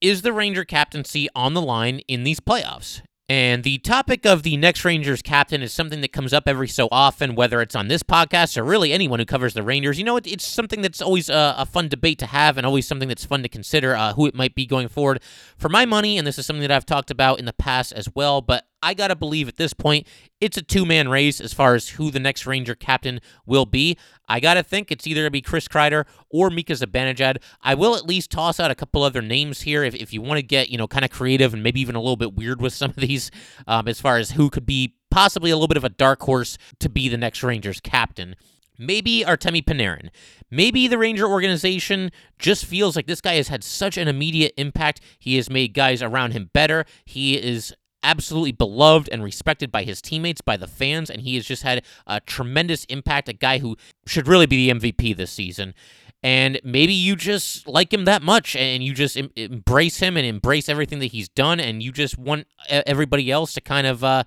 Is 0.00 0.22
the 0.22 0.32
Ranger 0.32 0.64
captaincy 0.64 1.28
on 1.34 1.52
the 1.52 1.60
line 1.60 1.98
in 2.08 2.24
these 2.24 2.40
playoffs? 2.40 3.02
And 3.30 3.62
the 3.62 3.76
topic 3.78 4.24
of 4.24 4.42
the 4.42 4.56
next 4.56 4.86
Rangers 4.86 5.20
captain 5.20 5.60
is 5.60 5.70
something 5.70 6.00
that 6.00 6.14
comes 6.14 6.32
up 6.32 6.48
every 6.48 6.68
so 6.68 6.88
often, 6.90 7.34
whether 7.34 7.60
it's 7.60 7.76
on 7.76 7.88
this 7.88 8.02
podcast 8.02 8.56
or 8.56 8.64
really 8.64 8.90
anyone 8.90 9.18
who 9.18 9.26
covers 9.26 9.52
the 9.52 9.62
Rangers. 9.62 9.98
You 9.98 10.04
know, 10.04 10.16
it, 10.16 10.26
it's 10.26 10.46
something 10.46 10.80
that's 10.80 11.02
always 11.02 11.28
a, 11.28 11.54
a, 11.58 11.66
fun 11.66 11.88
debate 11.88 12.18
to 12.20 12.26
have 12.26 12.56
and 12.56 12.66
always 12.66 12.88
something 12.88 13.08
that's 13.08 13.26
fun 13.26 13.42
to 13.42 13.48
consider 13.50 13.94
uh, 13.94 14.14
who 14.14 14.24
it 14.24 14.34
might 14.34 14.54
be 14.54 14.64
going 14.64 14.88
forward. 14.88 15.20
For 15.58 15.68
my 15.68 15.84
money, 15.84 16.16
and 16.16 16.26
this 16.26 16.38
is 16.38 16.46
something 16.46 16.62
that 16.62 16.70
I've 16.70 16.86
talked 16.86 17.10
about 17.10 17.38
in 17.38 17.44
the 17.44 17.52
past 17.52 17.92
as 17.92 18.08
well, 18.14 18.40
but 18.40 18.66
I 18.82 18.94
got 18.94 19.08
to 19.08 19.16
believe 19.16 19.48
at 19.48 19.56
this 19.56 19.72
point 19.72 20.06
it's 20.40 20.56
a 20.56 20.62
two 20.62 20.84
man 20.86 21.08
race 21.08 21.40
as 21.40 21.52
far 21.52 21.74
as 21.74 21.90
who 21.90 22.10
the 22.10 22.20
next 22.20 22.46
Ranger 22.46 22.74
captain 22.74 23.20
will 23.46 23.66
be. 23.66 23.96
I 24.28 24.40
got 24.40 24.54
to 24.54 24.62
think 24.62 24.90
it's 24.90 25.06
either 25.06 25.22
going 25.22 25.26
to 25.26 25.30
be 25.30 25.40
Chris 25.42 25.68
Kreider 25.68 26.04
or 26.30 26.50
Mika 26.50 26.74
Zibanejad. 26.74 27.38
I 27.62 27.74
will 27.74 27.96
at 27.96 28.06
least 28.06 28.30
toss 28.30 28.60
out 28.60 28.70
a 28.70 28.74
couple 28.74 29.02
other 29.02 29.22
names 29.22 29.62
here 29.62 29.82
if, 29.82 29.94
if 29.94 30.12
you 30.12 30.22
want 30.22 30.38
to 30.38 30.42
get, 30.42 30.68
you 30.68 30.78
know, 30.78 30.86
kind 30.86 31.04
of 31.04 31.10
creative 31.10 31.54
and 31.54 31.62
maybe 31.62 31.80
even 31.80 31.96
a 31.96 32.00
little 32.00 32.16
bit 32.16 32.34
weird 32.34 32.60
with 32.60 32.72
some 32.72 32.90
of 32.90 32.96
these 32.96 33.30
um, 33.66 33.88
as 33.88 34.00
far 34.00 34.18
as 34.18 34.32
who 34.32 34.50
could 34.50 34.66
be 34.66 34.94
possibly 35.10 35.50
a 35.50 35.56
little 35.56 35.68
bit 35.68 35.76
of 35.76 35.84
a 35.84 35.88
dark 35.88 36.22
horse 36.22 36.58
to 36.78 36.88
be 36.88 37.08
the 37.08 37.16
next 37.16 37.42
Rangers 37.42 37.80
captain. 37.80 38.36
Maybe 38.78 39.24
Artemi 39.26 39.64
Panarin. 39.64 40.10
Maybe 40.50 40.86
the 40.86 40.98
Ranger 40.98 41.26
organization 41.26 42.12
just 42.38 42.64
feels 42.64 42.94
like 42.94 43.08
this 43.08 43.20
guy 43.20 43.34
has 43.34 43.48
had 43.48 43.64
such 43.64 43.96
an 43.96 44.06
immediate 44.06 44.54
impact. 44.56 45.00
He 45.18 45.34
has 45.36 45.50
made 45.50 45.74
guys 45.74 46.00
around 46.00 46.30
him 46.30 46.50
better. 46.52 46.84
He 47.04 47.36
is 47.36 47.74
absolutely 48.02 48.52
beloved 48.52 49.08
and 49.10 49.22
respected 49.22 49.70
by 49.70 49.84
his 49.84 50.00
teammates, 50.00 50.40
by 50.40 50.56
the 50.56 50.66
fans, 50.66 51.10
and 51.10 51.22
he 51.22 51.34
has 51.36 51.46
just 51.46 51.62
had 51.62 51.84
a 52.06 52.20
tremendous 52.20 52.84
impact. 52.84 53.28
A 53.28 53.32
guy 53.32 53.58
who 53.58 53.76
should 54.06 54.28
really 54.28 54.46
be 54.46 54.70
the 54.70 54.78
MVP 54.78 55.16
this 55.16 55.30
season. 55.30 55.74
And 56.22 56.60
maybe 56.64 56.92
you 56.92 57.14
just 57.14 57.68
like 57.68 57.92
him 57.92 58.04
that 58.06 58.22
much 58.22 58.56
and 58.56 58.82
you 58.82 58.92
just 58.92 59.16
em- 59.16 59.30
embrace 59.36 59.98
him 59.98 60.16
and 60.16 60.26
embrace 60.26 60.68
everything 60.68 60.98
that 60.98 61.12
he's 61.12 61.28
done, 61.28 61.60
and 61.60 61.82
you 61.82 61.92
just 61.92 62.18
want 62.18 62.46
everybody 62.68 63.30
else 63.30 63.54
to 63.54 63.60
kind 63.60 63.86
of. 63.86 64.02
Uh, 64.02 64.24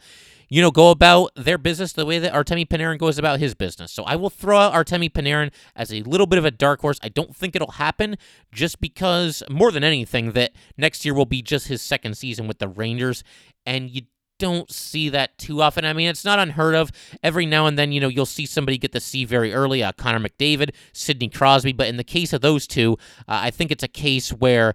you 0.52 0.62
know, 0.62 0.70
go 0.70 0.92
about 0.92 1.32
their 1.38 1.58
business 1.58 1.94
the 1.94 2.06
way 2.06 2.20
that 2.20 2.34
Artemi 2.34 2.68
Panarin 2.68 2.98
goes 2.98 3.18
about 3.18 3.40
his 3.40 3.56
business. 3.56 3.90
So 3.90 4.04
I 4.04 4.18
will 4.18 4.30
throw 4.30 4.58
out 4.58 4.74
Artemi 4.74 5.10
Panarin 5.10 5.50
as 5.78 5.94
a 5.94 6.02
little 6.02 6.28
bit 6.28 6.38
of 6.38 6.44
a 6.44 6.52
dark 6.52 6.82
horse. 6.82 7.00
I 7.02 7.08
don't 7.08 7.34
think 7.34 7.56
it'll 7.56 7.72
happen 7.72 8.18
just 8.52 8.82
because, 8.82 9.42
more 9.50 9.72
than 9.72 9.86
anything, 9.86 10.34
that 10.34 10.52
next 10.76 11.06
year 11.06 11.14
will 11.14 11.26
be 11.26 11.42
just 11.42 11.70
his 11.70 11.82
second 11.82 12.18
season 12.18 12.50
with 12.50 12.60
the 12.60 12.68
Rangers. 12.68 13.24
And 13.66 13.90
you 13.90 14.02
don't 14.40 14.70
see 14.70 15.08
that 15.08 15.38
too 15.38 15.62
often. 15.62 15.86
I 15.86 15.94
mean, 15.94 16.10
it's 16.10 16.26
not 16.26 16.38
unheard 16.38 16.76
of. 16.76 16.92
Every 17.24 17.46
now 17.46 17.66
and 17.66 17.80
then, 17.80 17.94
you 17.94 18.02
know, 18.02 18.10
you'll 18.10 18.26
see 18.26 18.46
somebody 18.46 18.78
get 18.78 18.92
the 18.92 19.00
C 19.00 19.24
very 19.24 19.54
early, 19.54 19.82
uh, 19.82 19.94
Connor 19.94 20.20
McDavid, 20.20 20.72
Sidney 20.92 21.30
Crosby. 21.30 21.72
But 21.72 21.88
in 21.88 21.96
the 21.96 22.04
case 22.04 22.34
of 22.34 22.42
those 22.42 22.68
two, 22.68 22.98
uh, 23.22 23.40
I 23.44 23.52
think 23.52 23.72
it's 23.72 23.84
a 23.84 23.88
case 23.88 24.32
where 24.32 24.74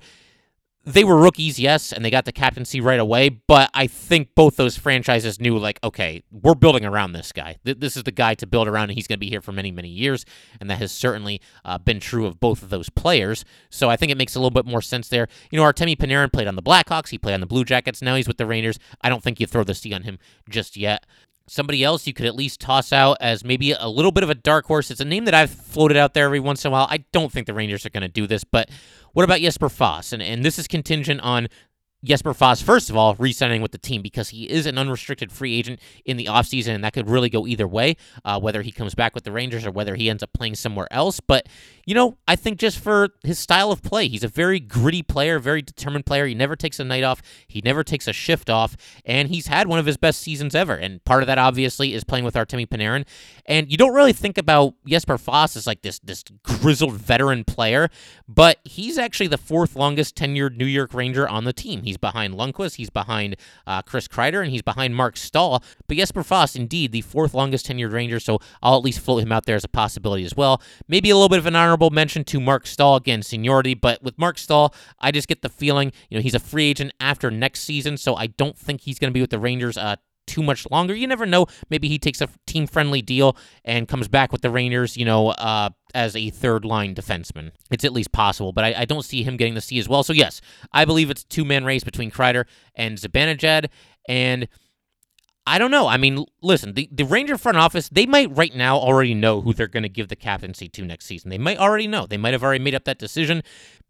they 0.86 1.02
were 1.02 1.16
rookies, 1.16 1.58
yes, 1.58 1.92
and 1.92 2.04
they 2.04 2.10
got 2.10 2.24
the 2.26 2.32
captaincy 2.32 2.80
right 2.80 3.00
away. 3.00 3.28
But 3.28 3.70
I 3.74 3.88
think 3.88 4.34
both 4.36 4.54
those 4.54 4.78
franchises 4.78 5.40
knew, 5.40 5.58
like, 5.58 5.80
okay, 5.82 6.22
we're 6.30 6.54
building 6.54 6.84
around 6.84 7.12
this 7.12 7.32
guy. 7.32 7.56
This 7.64 7.96
is 7.96 8.04
the 8.04 8.12
guy 8.12 8.34
to 8.34 8.46
build 8.46 8.68
around, 8.68 8.84
and 8.84 8.92
he's 8.92 9.08
going 9.08 9.18
to 9.18 9.20
be 9.20 9.28
here 9.28 9.40
for 9.40 9.50
many, 9.50 9.72
many 9.72 9.88
years. 9.88 10.24
And 10.60 10.70
that 10.70 10.78
has 10.78 10.92
certainly 10.92 11.40
uh, 11.64 11.78
been 11.78 11.98
true 11.98 12.24
of 12.24 12.38
both 12.38 12.62
of 12.62 12.70
those 12.70 12.88
players. 12.88 13.44
So 13.68 13.90
I 13.90 13.96
think 13.96 14.12
it 14.12 14.16
makes 14.16 14.36
a 14.36 14.38
little 14.38 14.52
bit 14.52 14.64
more 14.64 14.80
sense 14.80 15.08
there. 15.08 15.26
You 15.50 15.58
know, 15.58 15.64
Artemi 15.64 15.96
Panarin 15.96 16.32
played 16.32 16.46
on 16.46 16.54
the 16.54 16.62
Blackhawks, 16.62 17.08
he 17.08 17.18
played 17.18 17.34
on 17.34 17.40
the 17.40 17.46
Blue 17.46 17.64
Jackets. 17.64 18.00
Now 18.00 18.14
he's 18.14 18.28
with 18.28 18.38
the 18.38 18.46
Rangers. 18.46 18.78
I 19.02 19.08
don't 19.08 19.24
think 19.24 19.40
you 19.40 19.46
throw 19.46 19.64
the 19.64 19.74
C 19.74 19.92
on 19.92 20.04
him 20.04 20.20
just 20.48 20.76
yet. 20.76 21.04
Somebody 21.48 21.84
else 21.84 22.06
you 22.06 22.12
could 22.12 22.26
at 22.26 22.34
least 22.34 22.60
toss 22.60 22.92
out 22.92 23.18
as 23.20 23.44
maybe 23.44 23.72
a 23.72 23.88
little 23.88 24.10
bit 24.10 24.24
of 24.24 24.30
a 24.30 24.34
dark 24.34 24.66
horse. 24.66 24.90
It's 24.90 25.00
a 25.00 25.04
name 25.04 25.26
that 25.26 25.34
I've 25.34 25.50
floated 25.50 25.96
out 25.96 26.12
there 26.12 26.24
every 26.24 26.40
once 26.40 26.64
in 26.64 26.68
a 26.68 26.72
while. 26.72 26.88
I 26.90 27.04
don't 27.12 27.30
think 27.30 27.46
the 27.46 27.54
Rangers 27.54 27.86
are 27.86 27.90
going 27.90 28.02
to 28.02 28.08
do 28.08 28.26
this, 28.26 28.42
but 28.42 28.68
what 29.12 29.22
about 29.22 29.40
Jesper 29.40 29.68
Fast? 29.68 30.12
And, 30.12 30.22
and 30.22 30.44
this 30.44 30.58
is 30.58 30.66
contingent 30.66 31.20
on 31.20 31.48
Jesper 32.04 32.34
Fast, 32.34 32.62
first 32.62 32.90
of 32.90 32.96
all, 32.96 33.14
re 33.16 33.32
signing 33.32 33.62
with 33.62 33.72
the 33.72 33.78
team 33.78 34.02
because 34.02 34.28
he 34.28 34.48
is 34.48 34.66
an 34.66 34.78
unrestricted 34.78 35.32
free 35.32 35.58
agent 35.58 35.80
in 36.04 36.16
the 36.16 36.26
offseason, 36.26 36.74
and 36.74 36.84
that 36.84 36.92
could 36.92 37.08
really 37.08 37.28
go 37.28 37.46
either 37.46 37.66
way, 37.66 37.96
uh, 38.24 38.38
whether 38.38 38.62
he 38.62 38.70
comes 38.70 38.94
back 38.94 39.14
with 39.14 39.24
the 39.24 39.32
Rangers 39.32 39.66
or 39.66 39.70
whether 39.70 39.96
he 39.96 40.10
ends 40.10 40.22
up 40.22 40.32
playing 40.32 40.54
somewhere 40.54 40.86
else. 40.90 41.20
But, 41.20 41.48
you 41.86 41.94
know, 41.94 42.18
I 42.26 42.34
think 42.34 42.58
just 42.58 42.80
for 42.80 43.10
his 43.22 43.38
style 43.38 43.70
of 43.70 43.80
play, 43.80 44.08
he's 44.08 44.24
a 44.24 44.28
very 44.28 44.58
gritty 44.58 45.04
player, 45.04 45.38
very 45.38 45.62
determined 45.62 46.04
player. 46.04 46.26
He 46.26 46.34
never 46.34 46.56
takes 46.56 46.80
a 46.80 46.84
night 46.84 47.04
off, 47.04 47.22
he 47.46 47.62
never 47.64 47.84
takes 47.84 48.08
a 48.08 48.12
shift 48.12 48.50
off, 48.50 48.76
and 49.04 49.28
he's 49.28 49.46
had 49.46 49.68
one 49.68 49.78
of 49.78 49.86
his 49.86 49.96
best 49.96 50.20
seasons 50.20 50.56
ever. 50.56 50.74
And 50.74 51.02
part 51.04 51.22
of 51.22 51.28
that, 51.28 51.38
obviously, 51.38 51.94
is 51.94 52.02
playing 52.02 52.24
with 52.24 52.34
Artemi 52.34 52.66
Panarin. 52.66 53.06
And 53.46 53.70
you 53.70 53.76
don't 53.76 53.94
really 53.94 54.12
think 54.12 54.36
about 54.36 54.74
Jesper 54.84 55.16
Fast 55.16 55.54
as 55.54 55.66
like 55.66 55.82
this, 55.82 56.00
this 56.00 56.24
grizzled 56.42 56.94
veteran 56.94 57.44
player, 57.44 57.88
but 58.26 58.58
he's 58.64 58.98
actually 58.98 59.28
the 59.28 59.38
fourth 59.38 59.76
longest 59.76 60.16
tenured 60.16 60.56
New 60.56 60.66
York 60.66 60.92
Ranger 60.92 61.28
on 61.28 61.44
the 61.44 61.52
team. 61.52 61.82
He's 61.82 61.98
behind 61.98 62.34
Lundqvist, 62.34 62.74
he's 62.74 62.90
behind 62.90 63.36
uh, 63.64 63.82
Chris 63.82 64.08
Kreider, 64.08 64.42
and 64.42 64.50
he's 64.50 64.62
behind 64.62 64.96
Marc 64.96 65.16
Staal. 65.16 65.62
But 65.86 65.98
Jesper 65.98 66.24
Fast, 66.24 66.56
indeed, 66.56 66.90
the 66.90 67.02
fourth 67.02 67.32
longest 67.32 67.68
tenured 67.68 67.92
Ranger, 67.92 68.18
so 68.18 68.40
I'll 68.60 68.76
at 68.76 68.82
least 68.82 68.98
float 68.98 69.22
him 69.22 69.30
out 69.30 69.46
there 69.46 69.54
as 69.54 69.62
a 69.62 69.68
possibility 69.68 70.24
as 70.24 70.36
well. 70.36 70.60
Maybe 70.88 71.10
a 71.10 71.14
little 71.14 71.28
bit 71.28 71.38
of 71.38 71.46
an 71.46 71.54
honorable 71.76 71.90
mention 71.90 72.24
to 72.24 72.40
Marc 72.40 72.66
Staal 72.66 72.96
again, 72.96 73.22
seniority, 73.22 73.74
but 73.74 74.02
with 74.02 74.18
Marc 74.18 74.38
Staal, 74.38 74.74
I 74.98 75.10
just 75.10 75.28
get 75.28 75.42
the 75.42 75.50
feeling, 75.50 75.92
you 76.08 76.16
know, 76.16 76.22
he's 76.22 76.34
a 76.34 76.40
free 76.40 76.70
agent 76.70 76.92
after 77.00 77.30
next 77.30 77.60
season, 77.60 77.98
so 77.98 78.14
I 78.16 78.28
don't 78.28 78.56
think 78.56 78.80
he's 78.80 78.98
going 78.98 79.10
to 79.10 79.14
be 79.14 79.20
with 79.20 79.28
the 79.28 79.38
Rangers 79.38 79.76
uh, 79.76 79.96
too 80.26 80.42
much 80.42 80.66
longer. 80.70 80.94
You 80.94 81.06
never 81.06 81.26
know. 81.26 81.48
Maybe 81.68 81.88
he 81.88 81.98
takes 81.98 82.22
a 82.22 82.30
team 82.46 82.66
friendly 82.66 83.02
deal 83.02 83.36
and 83.62 83.86
comes 83.86 84.08
back 84.08 84.32
with 84.32 84.40
the 84.40 84.48
Rangers, 84.48 84.96
you 84.96 85.04
know, 85.04 85.28
uh, 85.32 85.68
as 85.94 86.16
a 86.16 86.30
third 86.30 86.64
line 86.64 86.94
defenseman. 86.94 87.50
It's 87.70 87.84
at 87.84 87.92
least 87.92 88.10
possible, 88.10 88.52
but 88.52 88.64
I, 88.64 88.74
I, 88.78 88.84
don't 88.86 89.04
see 89.04 89.22
him 89.22 89.36
getting 89.36 89.54
the 89.54 89.60
C 89.60 89.78
as 89.78 89.86
well. 89.86 90.02
So, 90.02 90.14
yes, 90.14 90.40
I 90.72 90.86
believe 90.86 91.10
it's 91.10 91.24
two 91.24 91.44
man 91.44 91.66
race 91.66 91.84
between 91.84 92.10
Kreider 92.10 92.46
and 92.74 92.96
Zibanejad. 92.96 93.66
And 94.08 94.48
I 95.46 95.58
don't 95.58 95.70
know. 95.70 95.86
I 95.86 95.96
mean, 95.96 96.24
listen, 96.42 96.74
the, 96.74 96.88
the 96.90 97.04
Ranger 97.04 97.38
front 97.38 97.56
office, 97.56 97.88
they 97.88 98.04
might 98.04 98.36
right 98.36 98.54
now 98.54 98.76
already 98.78 99.14
know 99.14 99.40
who 99.40 99.54
they're 99.54 99.68
going 99.68 99.84
to 99.84 99.88
give 99.88 100.08
the 100.08 100.16
captaincy 100.16 100.68
to 100.70 100.84
next 100.84 101.06
season. 101.06 101.30
They 101.30 101.38
might 101.38 101.58
already 101.58 101.86
know. 101.86 102.06
They 102.06 102.16
might 102.16 102.32
have 102.32 102.42
already 102.42 102.62
made 102.62 102.74
up 102.74 102.84
that 102.84 102.98
decision 102.98 103.42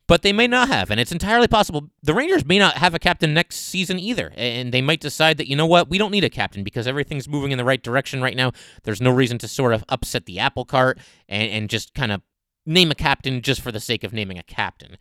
but 0.07 0.23
they 0.23 0.33
may 0.33 0.47
not 0.47 0.69
have. 0.69 0.91
And 0.91 1.01
it's 1.01 1.13
entirely 1.13 1.49
possible 1.49 1.91
the 2.03 2.15
Rangers 2.15 2.45
may 2.45 2.59
not 2.59 2.75
have 2.75 2.95
a 2.95 2.99
captain 2.99 3.35
next 3.35 3.57
season 3.57 3.99
either. 3.99 4.33
And 4.37 4.73
they 4.73 4.83
might 4.83 5.01
decide 5.01 5.37
that, 5.39 5.49
you 5.49 5.57
know 5.57 5.67
what, 5.67 5.91
we 5.91 5.99
don't 5.99 6.13
need 6.13 6.25
a 6.25 6.31
captain 6.31 6.63
because 6.63 6.87
everything's 6.87 7.29
moving 7.29 7.53
in 7.53 7.59
the 7.59 7.65
right 7.65 7.83
direction 7.83 8.23
right 8.23 8.37
now. 8.37 8.53
There's 8.85 9.01
no 9.01 9.11
reason 9.11 9.39
to 9.39 9.49
sort 9.49 9.73
of 9.73 9.85
upset 9.89 10.27
the 10.27 10.39
apple 10.39 10.65
cart 10.65 10.99
and, 11.29 11.51
and 11.51 11.71
just 11.71 11.95
kind 11.95 12.13
of 12.13 12.23
name 12.65 12.91
a 12.91 12.95
captain 12.95 13.43
just 13.43 13.61
for 13.61 13.73
the 13.73 13.81
sake 13.81 14.05
of 14.05 14.13
naming 14.13 14.39
a 14.39 14.43
captain. 14.43 14.97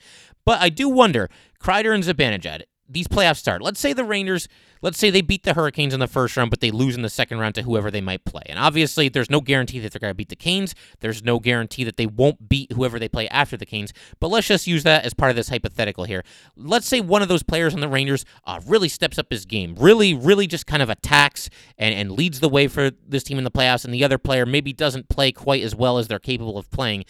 But 0.45 0.61
I 0.61 0.69
do 0.69 0.87
wonder, 0.87 1.29
Kreider 1.59 1.93
and 1.93 2.03
Zibanejad, 2.03 2.63
these 2.87 3.07
playoffs 3.07 3.37
start. 3.37 3.61
Let's 3.61 3.79
say 3.79 3.93
the 3.93 4.03
Rangers, 4.03 4.47
let's 4.81 4.97
say 4.97 5.09
they 5.09 5.21
beat 5.21 5.43
the 5.43 5.53
Hurricanes 5.53 5.93
in 5.93 5.99
the 5.99 6.07
first 6.07 6.37
round, 6.37 6.49
but 6.49 6.59
they 6.59 6.71
lose 6.71 6.95
in 6.95 7.01
the 7.01 7.09
second 7.09 7.39
round 7.39 7.55
to 7.55 7.63
whoever 7.63 7.89
they 7.89 8.01
might 8.01 8.25
play. 8.25 8.43
And 8.47 8.59
obviously, 8.59 9.09
there's 9.09 9.29
no 9.29 9.41
guarantee 9.41 9.79
that 9.79 9.91
they're 9.91 9.99
going 9.99 10.11
to 10.11 10.15
beat 10.15 10.29
the 10.29 10.35
Canes. 10.35 10.75
There's 10.99 11.23
no 11.23 11.39
guarantee 11.39 11.83
that 11.83 11.97
they 11.97 12.05
won't 12.05 12.47
beat 12.47 12.71
whoever 12.73 12.99
they 12.99 13.09
play 13.09 13.27
after 13.29 13.57
the 13.57 13.65
Canes. 13.65 13.91
But 14.19 14.27
let's 14.27 14.47
just 14.47 14.67
use 14.67 14.83
that 14.83 15.05
as 15.05 15.13
part 15.13 15.31
of 15.31 15.35
this 15.35 15.49
hypothetical 15.49 16.03
here. 16.03 16.23
Let's 16.55 16.87
say 16.87 17.01
one 17.01 17.21
of 17.21 17.27
those 17.27 17.43
players 17.43 17.73
on 17.73 17.79
the 17.79 17.89
Rangers 17.89 18.25
uh, 18.45 18.61
really 18.67 18.89
steps 18.89 19.17
up 19.17 19.27
his 19.31 19.45
game, 19.45 19.75
really, 19.79 20.13
really 20.13 20.47
just 20.47 20.67
kind 20.67 20.83
of 20.83 20.89
attacks 20.89 21.49
and, 21.77 21.95
and 21.95 22.11
leads 22.11 22.39
the 22.39 22.49
way 22.49 22.67
for 22.67 22.91
this 23.07 23.23
team 23.23 23.37
in 23.37 23.43
the 23.43 23.51
playoffs, 23.51 23.85
and 23.85 23.93
the 23.93 24.03
other 24.03 24.17
player 24.17 24.45
maybe 24.45 24.73
doesn't 24.73 25.09
play 25.09 25.31
quite 25.31 25.63
as 25.63 25.75
well 25.75 25.97
as 25.97 26.07
they're 26.07 26.19
capable 26.19 26.57
of 26.57 26.69
playing. 26.69 27.05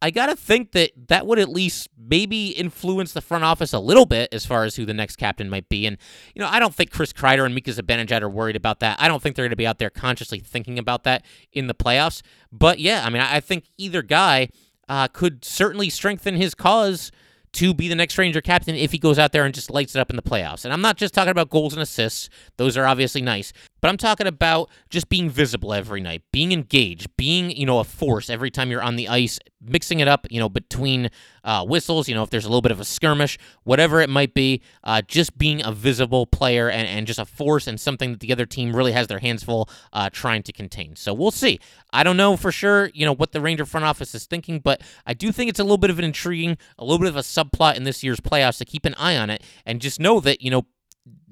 I 0.00 0.10
got 0.10 0.26
to 0.26 0.36
think 0.36 0.72
that 0.72 0.92
that 1.08 1.26
would 1.26 1.38
at 1.38 1.48
least 1.48 1.88
maybe 1.98 2.50
influence 2.50 3.12
the 3.12 3.20
front 3.20 3.44
office 3.44 3.72
a 3.72 3.78
little 3.78 4.06
bit 4.06 4.32
as 4.32 4.46
far 4.46 4.64
as 4.64 4.76
who 4.76 4.86
the 4.86 4.94
next 4.94 5.16
captain 5.16 5.50
might 5.50 5.68
be. 5.68 5.86
And, 5.86 5.98
you 6.34 6.40
know, 6.40 6.48
I 6.48 6.60
don't 6.60 6.74
think 6.74 6.90
Chris 6.90 7.12
Kreider 7.12 7.44
and 7.44 7.54
Mika 7.54 7.70
Zibanejad 7.70 8.22
are 8.22 8.28
worried 8.28 8.56
about 8.56 8.80
that. 8.80 9.00
I 9.00 9.08
don't 9.08 9.22
think 9.22 9.34
they're 9.34 9.44
going 9.44 9.50
to 9.50 9.56
be 9.56 9.66
out 9.66 9.78
there 9.78 9.90
consciously 9.90 10.38
thinking 10.38 10.78
about 10.78 11.04
that 11.04 11.24
in 11.52 11.66
the 11.66 11.74
playoffs. 11.74 12.22
But 12.52 12.78
yeah, 12.78 13.02
I 13.04 13.10
mean, 13.10 13.22
I 13.22 13.40
think 13.40 13.64
either 13.76 14.02
guy 14.02 14.50
uh, 14.88 15.08
could 15.08 15.44
certainly 15.44 15.90
strengthen 15.90 16.36
his 16.36 16.54
cause 16.54 17.10
to 17.52 17.74
be 17.74 17.88
the 17.88 17.94
next 17.94 18.18
Ranger 18.18 18.40
captain 18.40 18.74
if 18.74 18.92
he 18.92 18.98
goes 18.98 19.18
out 19.18 19.32
there 19.32 19.44
and 19.44 19.54
just 19.54 19.70
lights 19.70 19.96
it 19.96 20.00
up 20.00 20.10
in 20.10 20.16
the 20.16 20.22
playoffs. 20.22 20.64
And 20.64 20.72
I'm 20.72 20.80
not 20.80 20.96
just 20.96 21.14
talking 21.14 21.30
about 21.30 21.50
goals 21.50 21.72
and 21.72 21.82
assists, 21.82 22.28
those 22.56 22.76
are 22.76 22.86
obviously 22.86 23.22
nice, 23.22 23.52
but 23.80 23.88
I'm 23.88 23.96
talking 23.96 24.26
about 24.26 24.70
just 24.90 25.08
being 25.08 25.30
visible 25.30 25.72
every 25.72 26.00
night, 26.00 26.22
being 26.32 26.52
engaged, 26.52 27.16
being, 27.16 27.50
you 27.50 27.66
know, 27.66 27.78
a 27.78 27.84
force 27.84 28.30
every 28.30 28.50
time 28.50 28.70
you're 28.70 28.82
on 28.82 28.96
the 28.96 29.08
ice, 29.08 29.38
mixing 29.60 30.00
it 30.00 30.08
up, 30.08 30.26
you 30.30 30.40
know, 30.40 30.48
between 30.48 31.10
uh, 31.44 31.64
whistles, 31.64 32.08
you 32.08 32.14
know, 32.14 32.22
if 32.22 32.30
there's 32.30 32.44
a 32.44 32.48
little 32.48 32.62
bit 32.62 32.72
of 32.72 32.80
a 32.80 32.84
skirmish, 32.84 33.38
whatever 33.64 34.00
it 34.00 34.08
might 34.08 34.34
be, 34.34 34.62
uh, 34.84 35.02
just 35.06 35.36
being 35.38 35.64
a 35.64 35.72
visible 35.72 36.26
player 36.26 36.70
and, 36.70 36.86
and 36.88 37.06
just 37.06 37.18
a 37.18 37.24
force 37.24 37.66
and 37.66 37.80
something 37.80 38.12
that 38.12 38.20
the 38.20 38.32
other 38.32 38.46
team 38.46 38.74
really 38.74 38.92
has 38.92 39.06
their 39.06 39.18
hands 39.18 39.42
full 39.42 39.68
uh, 39.92 40.10
trying 40.10 40.42
to 40.42 40.52
contain. 40.52 40.96
So 40.96 41.12
we'll 41.14 41.30
see. 41.30 41.58
I 41.92 42.02
don't 42.02 42.16
know 42.16 42.36
for 42.36 42.52
sure, 42.52 42.90
you 42.94 43.06
know, 43.06 43.14
what 43.14 43.32
the 43.32 43.40
Ranger 43.40 43.66
front 43.66 43.84
office 43.84 44.14
is 44.14 44.26
thinking, 44.26 44.60
but 44.60 44.82
I 45.06 45.14
do 45.14 45.32
think 45.32 45.48
it's 45.48 45.60
a 45.60 45.64
little 45.64 45.78
bit 45.78 45.90
of 45.90 45.98
an 45.98 46.04
intriguing, 46.04 46.58
a 46.78 46.84
little 46.84 46.98
bit 46.98 47.08
of 47.08 47.16
a 47.16 47.20
subplot 47.20 47.76
in 47.76 47.84
this 47.84 48.02
year's 48.02 48.20
playoffs 48.20 48.58
to 48.58 48.64
keep 48.64 48.84
an 48.84 48.94
eye 48.94 49.16
on 49.16 49.30
it 49.30 49.42
and 49.64 49.80
just 49.80 50.00
know 50.00 50.20
that, 50.20 50.42
you 50.42 50.50
know, 50.50 50.66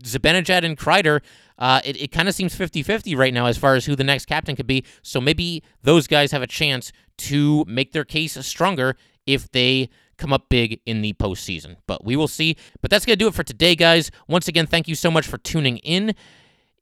Zibanejad 0.02 0.64
and 0.64 0.76
Kreider, 0.76 1.20
uh, 1.58 1.80
it, 1.84 2.00
it 2.00 2.12
kind 2.12 2.28
of 2.28 2.34
seems 2.34 2.54
50 2.54 2.82
50 2.82 3.14
right 3.14 3.32
now 3.32 3.46
as 3.46 3.56
far 3.56 3.74
as 3.74 3.86
who 3.86 3.96
the 3.96 4.04
next 4.04 4.26
captain 4.26 4.56
could 4.56 4.66
be. 4.66 4.84
So 5.02 5.20
maybe 5.20 5.62
those 5.82 6.06
guys 6.06 6.32
have 6.32 6.42
a 6.42 6.46
chance 6.46 6.92
to 7.18 7.64
make 7.66 7.92
their 7.92 8.04
case 8.04 8.34
stronger 8.46 8.96
if 9.26 9.50
they 9.52 9.88
come 10.16 10.32
up 10.32 10.48
big 10.48 10.80
in 10.86 11.02
the 11.02 11.12
postseason. 11.14 11.76
But 11.86 12.04
we 12.04 12.16
will 12.16 12.28
see. 12.28 12.56
But 12.80 12.90
that's 12.90 13.04
going 13.04 13.18
to 13.18 13.24
do 13.24 13.28
it 13.28 13.34
for 13.34 13.42
today, 13.42 13.74
guys. 13.74 14.10
Once 14.28 14.48
again, 14.48 14.66
thank 14.66 14.88
you 14.88 14.94
so 14.94 15.10
much 15.10 15.26
for 15.26 15.38
tuning 15.38 15.78
in. 15.78 16.14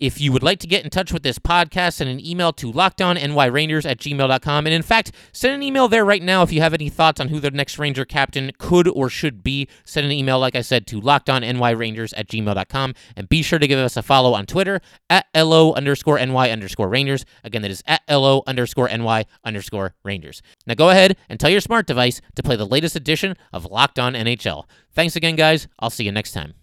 If 0.00 0.20
you 0.20 0.32
would 0.32 0.42
like 0.42 0.58
to 0.58 0.66
get 0.66 0.82
in 0.84 0.90
touch 0.90 1.12
with 1.12 1.22
this 1.22 1.38
podcast, 1.38 1.94
send 1.94 2.10
an 2.10 2.24
email 2.24 2.52
to 2.54 2.72
lockedonnyrangers 2.72 3.88
at 3.88 3.98
gmail.com. 3.98 4.66
And 4.66 4.74
in 4.74 4.82
fact, 4.82 5.12
send 5.32 5.54
an 5.54 5.62
email 5.62 5.86
there 5.86 6.04
right 6.04 6.22
now 6.22 6.42
if 6.42 6.52
you 6.52 6.60
have 6.60 6.74
any 6.74 6.88
thoughts 6.88 7.20
on 7.20 7.28
who 7.28 7.38
the 7.38 7.52
next 7.52 7.78
Ranger 7.78 8.04
captain 8.04 8.50
could 8.58 8.88
or 8.88 9.08
should 9.08 9.44
be. 9.44 9.68
Send 9.84 10.04
an 10.04 10.12
email, 10.12 10.40
like 10.40 10.56
I 10.56 10.62
said, 10.62 10.86
to 10.88 11.00
lockedonnyrangers 11.00 12.12
at 12.16 12.28
gmail.com. 12.28 12.94
And 13.16 13.28
be 13.28 13.42
sure 13.42 13.58
to 13.58 13.68
give 13.68 13.78
us 13.78 13.96
a 13.96 14.02
follow 14.02 14.34
on 14.34 14.46
Twitter 14.46 14.80
at 15.08 15.26
LO 15.34 15.72
underscore 15.74 16.18
NY 16.18 16.50
underscore 16.50 16.88
Rangers. 16.88 17.24
Again, 17.44 17.62
that 17.62 17.70
is 17.70 17.82
at 17.86 18.02
LO 18.10 18.42
underscore 18.46 18.88
NY 18.88 19.26
underscore 19.44 19.94
Rangers. 20.02 20.42
Now 20.66 20.74
go 20.74 20.90
ahead 20.90 21.16
and 21.28 21.38
tell 21.38 21.50
your 21.50 21.60
smart 21.60 21.86
device 21.86 22.20
to 22.34 22.42
play 22.42 22.56
the 22.56 22.66
latest 22.66 22.96
edition 22.96 23.36
of 23.52 23.64
Locked 23.66 23.98
On 24.00 24.14
NHL. 24.14 24.64
Thanks 24.92 25.14
again, 25.14 25.36
guys. 25.36 25.68
I'll 25.78 25.90
see 25.90 26.04
you 26.04 26.12
next 26.12 26.32
time. 26.32 26.54